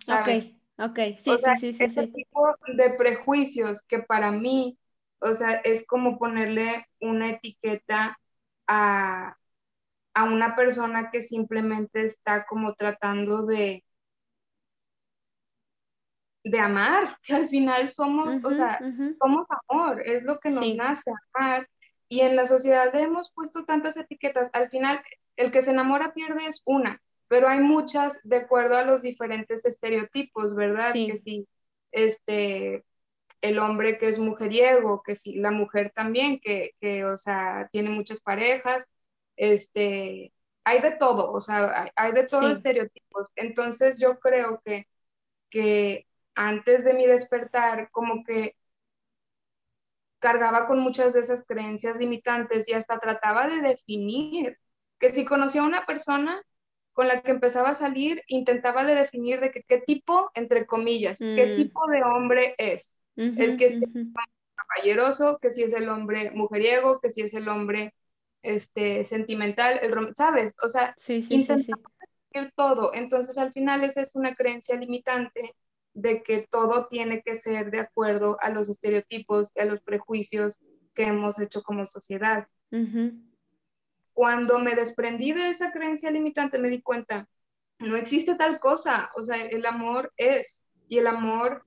[0.00, 0.56] ¿sabes?
[0.76, 1.84] Ok, ok, sí, sí, sí, sí.
[1.84, 4.76] Ese tipo de prejuicios que para mí,
[5.20, 8.18] o sea, es como ponerle una etiqueta
[8.66, 9.36] a,
[10.14, 13.84] a una persona que simplemente está como tratando de,
[16.44, 18.78] de amar, que al final somos, o sea,
[19.18, 21.68] somos amor, es lo que nos nace amar.
[22.08, 25.02] Y en la sociedad hemos puesto tantas etiquetas, al final
[25.36, 29.64] el que se enamora pierde es una, pero hay muchas de acuerdo a los diferentes
[29.64, 30.92] estereotipos, ¿verdad?
[30.92, 31.48] Que si
[31.90, 32.84] este,
[33.40, 37.88] el hombre que es mujeriego, que si la mujer también, que, que o sea, tiene
[37.88, 38.90] muchas parejas,
[39.36, 40.32] este,
[40.64, 43.28] hay de todo, o sea, hay, de todo estereotipos.
[43.36, 44.86] Entonces yo creo que,
[45.50, 48.56] que antes de mi despertar, como que
[50.18, 54.56] cargaba con muchas de esas creencias limitantes y hasta trataba de definir
[55.00, 56.40] que si conocía a una persona
[56.92, 61.18] con la que empezaba a salir, intentaba de definir de que, qué tipo, entre comillas,
[61.18, 61.56] qué mm.
[61.56, 62.96] tipo de hombre es.
[63.16, 64.06] es que si es
[64.54, 67.94] caballeroso, que si es el hombre mujeriego, que si es el hombre
[68.42, 70.54] este, sentimental, el, ¿sabes?
[70.62, 71.46] O sea, sí, sí,
[72.56, 72.94] todo.
[72.94, 75.54] Entonces, al final, esa es una creencia limitante
[75.94, 80.58] de que todo tiene que ser de acuerdo a los estereotipos y a los prejuicios
[80.94, 82.46] que hemos hecho como sociedad.
[84.12, 87.28] Cuando me desprendí de esa creencia limitante, me di cuenta,
[87.78, 91.64] no existe tal cosa, o sea, el amor es, y el amor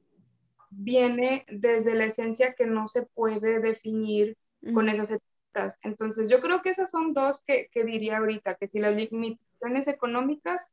[0.69, 4.35] viene desde la esencia que no se puede definir
[4.73, 5.34] con esas etiquetas
[5.83, 9.87] Entonces, yo creo que esas son dos que, que diría ahorita, que si las limitaciones
[9.87, 10.71] económicas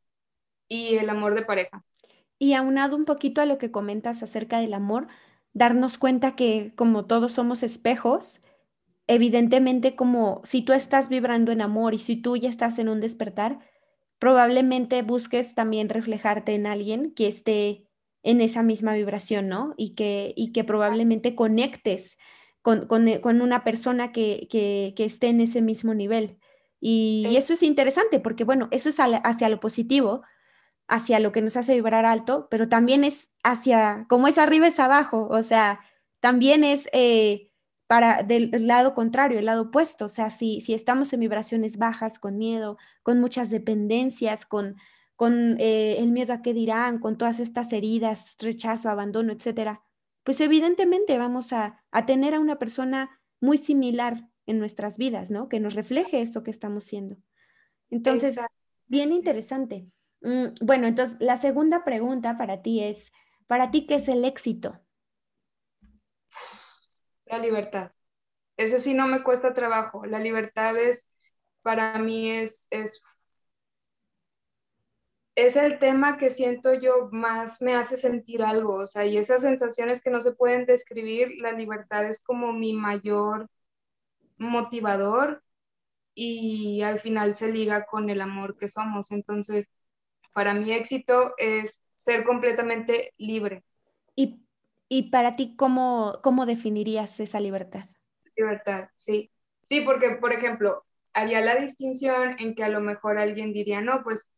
[0.69, 1.85] y el amor de pareja.
[2.39, 5.07] Y aunado un poquito a lo que comentas acerca del amor,
[5.53, 8.41] darnos cuenta que como todos somos espejos,
[9.07, 13.01] evidentemente como si tú estás vibrando en amor y si tú ya estás en un
[13.01, 13.61] despertar,
[14.19, 17.87] probablemente busques también reflejarte en alguien que esté
[18.23, 19.75] en esa misma vibración, ¿no?
[19.77, 22.17] Y que, y que probablemente conectes
[22.63, 26.39] con, con, eh, una persona que, que, que, esté en ese mismo nivel.
[26.81, 30.23] Y, eso es interesante porque, bueno, eso es hacia lo positivo,
[30.89, 34.81] hacia lo que nos hace vibrar alto, pero también es hacia, como es arriba es
[34.81, 35.81] abajo, o sea,
[36.21, 37.51] también es eh,
[37.87, 42.19] para del, lado contrario, el lado opuesto, o sea, si, si estamos en vibraciones bajas,
[42.19, 44.77] con miedo, con muchas dependencias, con,
[45.17, 49.83] con eh, el miedo a qué dirán, con todas estas heridas, rechazo, abandono, etcétera,
[50.25, 55.49] pues evidentemente vamos a, a tener a una persona muy similar en nuestras vidas, ¿no?
[55.49, 57.17] Que nos refleje eso que estamos siendo.
[57.91, 58.41] Entonces,
[58.87, 59.87] bien interesante.
[60.23, 63.13] Mm, bueno, entonces la segunda pregunta para ti es,
[63.47, 64.81] ¿para ti qué es el éxito?
[67.27, 67.93] La libertad.
[68.57, 70.07] Ese sí no me cuesta trabajo.
[70.07, 71.11] La libertad es,
[71.63, 73.01] para mí es, es,
[75.35, 79.43] es el tema que siento yo más me hace sentir algo, o sea, y esas
[79.43, 83.49] sensaciones que no se pueden describir, la libertad es como mi mayor
[84.39, 85.43] motivador
[86.15, 89.13] y al final se liga con el amor que somos.
[89.13, 89.71] Entonces,
[90.35, 93.65] para mí éxito es ser completamente libre.
[94.17, 94.47] ¿Y,
[94.89, 97.89] y para ti cómo, cómo definirías esa libertad?
[98.37, 99.31] Libertad, sí.
[99.63, 104.03] Sí, porque, por ejemplo, haría la distinción en que a lo mejor alguien diría, no,
[104.03, 104.31] pues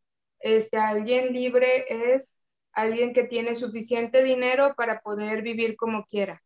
[0.45, 2.39] este, alguien libre es
[2.73, 6.43] alguien que tiene suficiente dinero para poder vivir como quiera.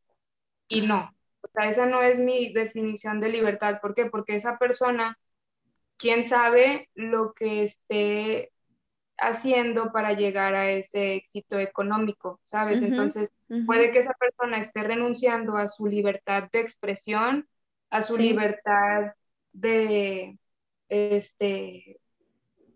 [0.68, 3.80] Y no, o sea, esa no es mi definición de libertad.
[3.82, 4.06] ¿Por qué?
[4.06, 5.18] Porque esa persona,
[5.96, 8.52] quién sabe lo que esté
[9.16, 12.82] haciendo para llegar a ese éxito económico, ¿sabes?
[12.82, 13.32] Entonces,
[13.66, 17.48] puede que esa persona esté renunciando a su libertad de expresión,
[17.90, 19.14] a su libertad
[19.52, 20.38] de,
[20.88, 21.98] este,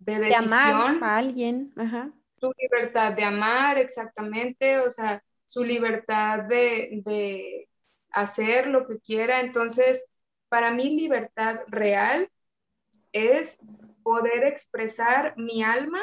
[0.04, 0.50] de decisión.
[0.50, 2.10] De amar a alguien, Ajá.
[2.40, 7.68] Su libertad de amar, exactamente, o sea, su libertad de, de
[8.10, 9.40] hacer lo que quiera.
[9.40, 10.04] Entonces,
[10.48, 12.28] para mí, libertad real
[13.12, 13.60] es
[14.02, 16.00] poder expresar mi alma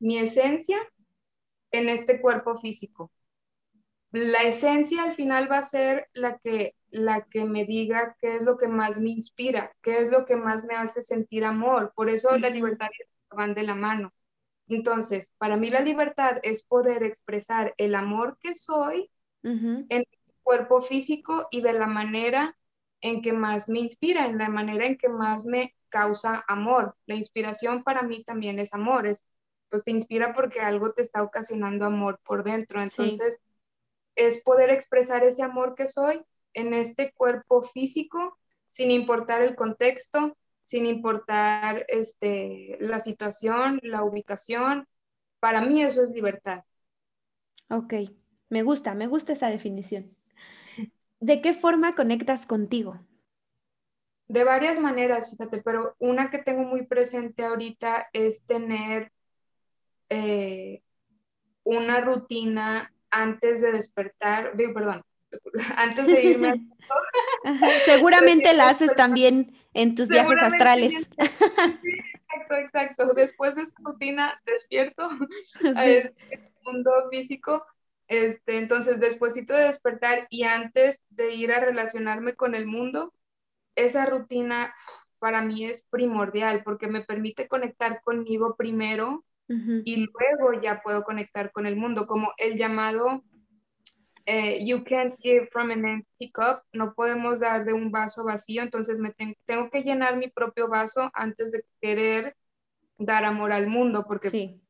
[0.00, 0.78] mi esencia
[1.70, 3.12] en este cuerpo físico.
[4.10, 8.44] La esencia al final va a ser la que, la que me diga qué es
[8.44, 11.92] lo que más me inspira, qué es lo que más me hace sentir amor.
[11.94, 12.88] Por eso la libertad
[13.34, 14.12] van de la mano.
[14.68, 19.10] Entonces, para mí la libertad es poder expresar el amor que soy
[19.42, 20.06] en el
[20.42, 22.56] cuerpo físico y de la manera
[23.00, 26.96] en que más me inspira, en la manera en que más me causa amor.
[27.06, 29.26] La inspiración para mí también es amor, es
[29.70, 32.82] pues te inspira porque algo te está ocasionando amor por dentro.
[32.82, 33.40] Entonces,
[34.16, 36.20] es poder expresar ese amor que soy
[36.54, 40.36] en este cuerpo físico, sin importar el contexto,
[40.70, 44.86] sin importar este, la situación, la ubicación.
[45.40, 46.62] Para mí eso es libertad.
[47.68, 47.92] Ok,
[48.50, 50.16] me gusta, me gusta esa definición.
[51.18, 53.00] ¿De qué forma conectas contigo?
[54.28, 59.10] De varias maneras, fíjate, pero una que tengo muy presente ahorita es tener
[60.08, 60.84] eh,
[61.64, 65.02] una rutina antes de despertar, digo, perdón,
[65.76, 66.70] antes de irme
[67.84, 70.92] Seguramente la haces también en tus viajes astrales.
[71.18, 73.14] exacto, exacto.
[73.14, 75.08] Después de esa rutina despierto
[75.76, 76.14] el
[76.64, 77.64] mundo físico.
[78.08, 83.14] Este, entonces, despuésito de despertar y antes de ir a relacionarme con el mundo,
[83.76, 84.74] esa rutina
[85.20, 89.24] para mí es primordial porque me permite conectar conmigo primero
[89.84, 93.24] y luego ya puedo conectar con el mundo, como el llamado
[94.30, 98.62] eh, You can't give from an empty cup, no podemos dar de un vaso vacío,
[98.62, 99.12] entonces me
[99.44, 102.36] tengo que llenar mi propio vaso antes de querer
[102.96, 104.60] dar amor al mundo, porque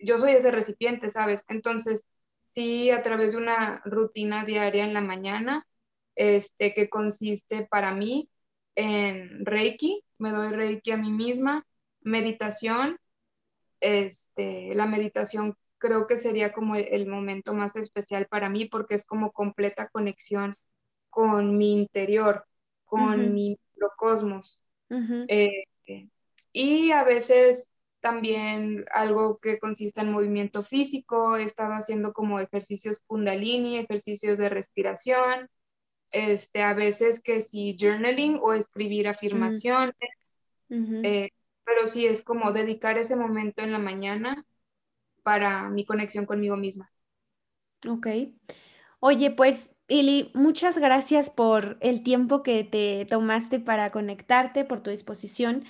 [0.00, 1.44] yo soy ese recipiente, ¿sabes?
[1.48, 2.06] Entonces,
[2.40, 5.64] sí, a través de una rutina diaria en la mañana,
[6.16, 8.28] este, que consiste para mí
[8.74, 11.64] en Reiki, me doy Reiki a mí misma,
[12.00, 12.98] meditación,
[13.78, 19.04] este, la meditación creo que sería como el, momento más especial para mí porque es
[19.04, 20.56] como completa conexión
[21.10, 22.46] con mi interior,
[22.86, 24.62] con mi microcosmos.
[25.28, 25.64] Eh,
[26.52, 33.00] y a veces también algo que consiste en movimiento físico, he estado haciendo como ejercicios
[33.06, 35.50] kundalini, ejercicios de respiración,
[36.12, 40.38] este, a veces que sí, journaling o escribir afirmaciones,
[40.70, 41.02] ujú.
[41.02, 41.28] eh,
[41.64, 44.46] pero sí es como dedicar ese momento en la mañana
[45.24, 46.92] para mi conexión conmigo misma.
[47.88, 48.06] Ok.
[49.00, 54.90] Oye, pues, Ili, muchas gracias por el tiempo que te tomaste para conectarte, por tu
[54.90, 55.64] disposición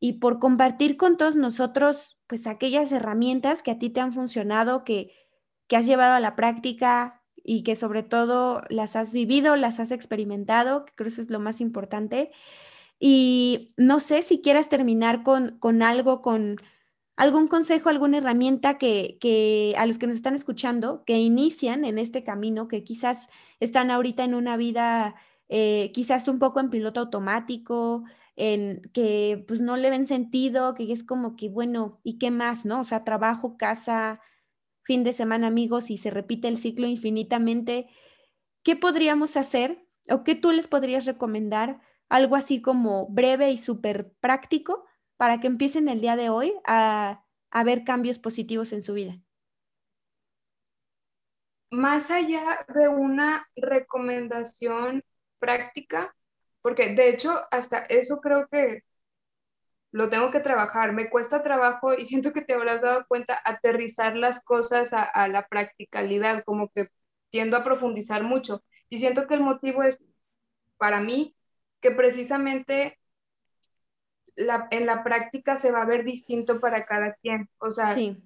[0.00, 4.84] y por compartir con todos nosotros, pues, aquellas herramientas que a ti te han funcionado,
[4.84, 5.12] que
[5.68, 9.90] que has llevado a la práctica y que sobre todo las has vivido, las has
[9.90, 12.30] experimentado, que creo eso es lo más importante.
[12.98, 16.58] Y no sé si quieras terminar con con algo, con
[17.16, 22.24] algún consejo, alguna herramienta que a los que nos están escuchando, que inician en este
[22.24, 23.28] camino, que quizás
[23.60, 25.14] están ahorita en una vida,
[25.48, 28.04] eh, quizás un poco en piloto automático,
[28.36, 32.64] en que, pues, no le ven sentido, que es como que, bueno, ¿y qué más?,
[32.64, 32.80] ¿no?
[32.80, 34.20] O sea, trabajo, casa,
[34.82, 37.88] fin de semana, amigos, y se repite el ciclo infinitamente.
[38.64, 41.80] ¿Qué podríamos hacer o qué tú les podrías recomendar?
[42.08, 44.84] Algo así como breve y superpráctico
[45.22, 49.20] para que empiecen el día de hoy a a ver cambios positivos en su vida.
[51.70, 55.04] Más allá de una recomendación
[55.38, 56.12] práctica,
[56.60, 58.82] porque de hecho hasta eso creo que
[59.92, 64.16] lo tengo que trabajar, me cuesta trabajo y siento que te habrás dado cuenta aterrizar
[64.16, 66.88] las cosas a, a la practicalidad, como que
[67.30, 69.96] tiendo a profundizar mucho y siento que el motivo es
[70.78, 71.36] para mí
[71.80, 72.98] que precisamente
[74.34, 77.48] la, en la práctica se va a ver distinto para cada quien.
[77.58, 78.16] O sea, Sí,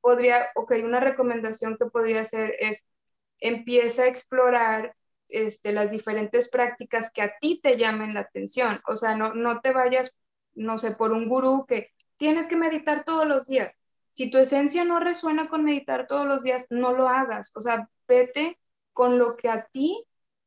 [0.00, 2.84] podría, ok, una recomendación que podría hacer es
[3.40, 4.94] empieza a explorar
[5.28, 8.80] este, las diferentes prácticas que a ti te llamen la atención.
[8.86, 10.16] O sea, no, no te vayas,
[10.54, 13.78] no sé, por un gurú que tienes que meditar todos los días.
[14.08, 17.50] Si tu esencia no resuena con meditar todos los días, no lo hagas.
[17.54, 18.58] O sea, vete
[18.92, 20.04] con lo que a ti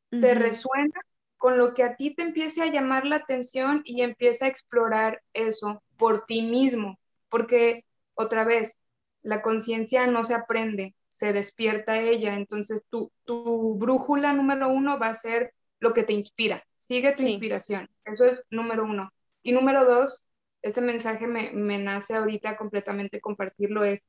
[0.10, 1.00] te resuena,
[1.40, 5.22] con lo que a ti te empiece a llamar la atención y empieza a explorar
[5.34, 7.00] eso por ti mismo.
[7.30, 8.78] Porque, otra vez,
[9.22, 12.36] la conciencia no se aprende, se despierta ella.
[12.36, 16.66] Entonces, tu, tu brújula número uno va a ser lo que te inspira.
[16.78, 17.90] Sigue tu sí, inspiración.
[18.04, 19.14] Eso es número uno.
[19.42, 20.26] Y número dos,
[20.62, 24.04] este mensaje me, me nace ahorita completamente compartirlo, es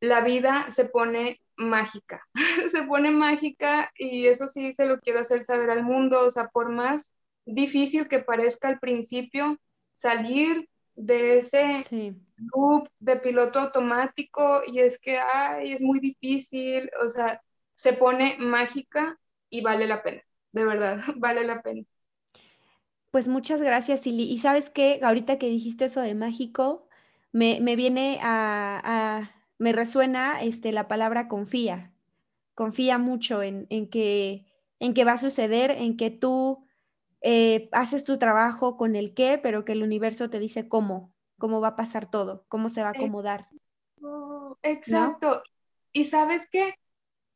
[0.00, 2.26] la vida se pone mágica,
[2.70, 6.48] se pone mágica y eso sí se lo quiero hacer saber al mundo, o sea,
[6.48, 7.14] por más
[7.46, 9.58] difícil que parezca al principio,
[9.92, 12.14] salir de ese sí.
[12.36, 17.42] loop de piloto automático y es que, ay, es muy difícil, o sea,
[17.74, 19.18] se pone mágica
[19.50, 21.84] y vale la pena, de verdad, vale la pena.
[23.10, 24.24] Pues muchas gracias, Silly.
[24.24, 25.00] ¿Y sabes qué?
[25.02, 26.88] Ahorita que dijiste eso de mágico,
[27.32, 31.92] me me viene a a me resuena, este, la palabra confía.
[32.54, 34.46] Confía mucho en en que
[34.80, 36.66] en que va a suceder, en que tú,
[37.22, 41.60] eh, haces tu trabajo con el qué, pero que el universo te dice cómo, cómo
[41.60, 43.48] va a pasar todo, cómo se va a acomodar,
[44.62, 45.42] Exacto.
[45.92, 46.74] Y sabes qué?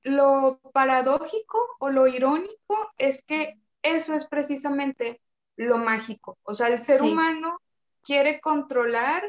[0.03, 5.21] Lo paradójico o lo irónico es que eso es precisamente
[5.57, 6.39] lo mágico.
[6.43, 7.11] O sea, el ser Sí.
[7.13, 7.61] humano
[8.03, 9.23] quiere controlar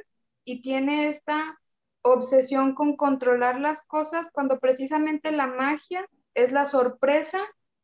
[0.43, 1.59] y tiene esta
[2.01, 7.39] obsesión con controlar las cosas cuando precisamente la magia es la sorpresa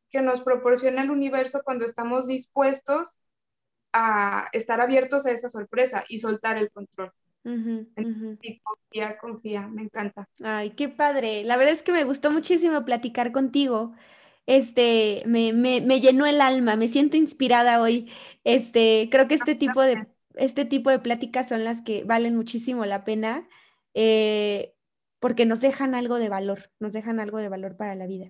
[0.09, 3.18] que nos proporciona el universo cuando estamos dispuestos
[3.93, 7.12] a estar abiertos a esa sorpresa y soltar el control.
[8.63, 10.28] Confía, confía, me encanta.
[10.43, 11.43] Ay, qué padre.
[11.43, 13.93] La verdad es que me gustó muchísimo platicar contigo.
[14.47, 18.12] Este, me me me llenó el alma, me siento inspirada hoy.
[18.43, 22.86] Este, creo que este tipo de este tipo de pláticas son las que valen muchísimo
[22.86, 23.47] la pena,
[23.96, 24.76] eh,
[25.20, 28.30] porque nos dejan algo de valor, nos dejan algo de valor para la vida.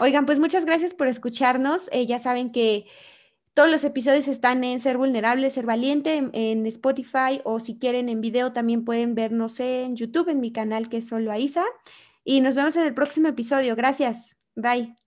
[0.00, 1.88] Oigan, pues muchas gracias por escucharnos.
[1.90, 2.86] Eh, ya saben que
[3.54, 8.20] todos los episodios están en Ser Vulnerable, Ser Valiente, en Spotify, o si quieren en
[8.20, 11.64] video también pueden vernos en YouTube, en mi canal que es Solo Aiza.
[12.24, 13.74] Y nos vemos en el próximo episodio.
[13.74, 14.36] Gracias.
[14.54, 14.99] Bye.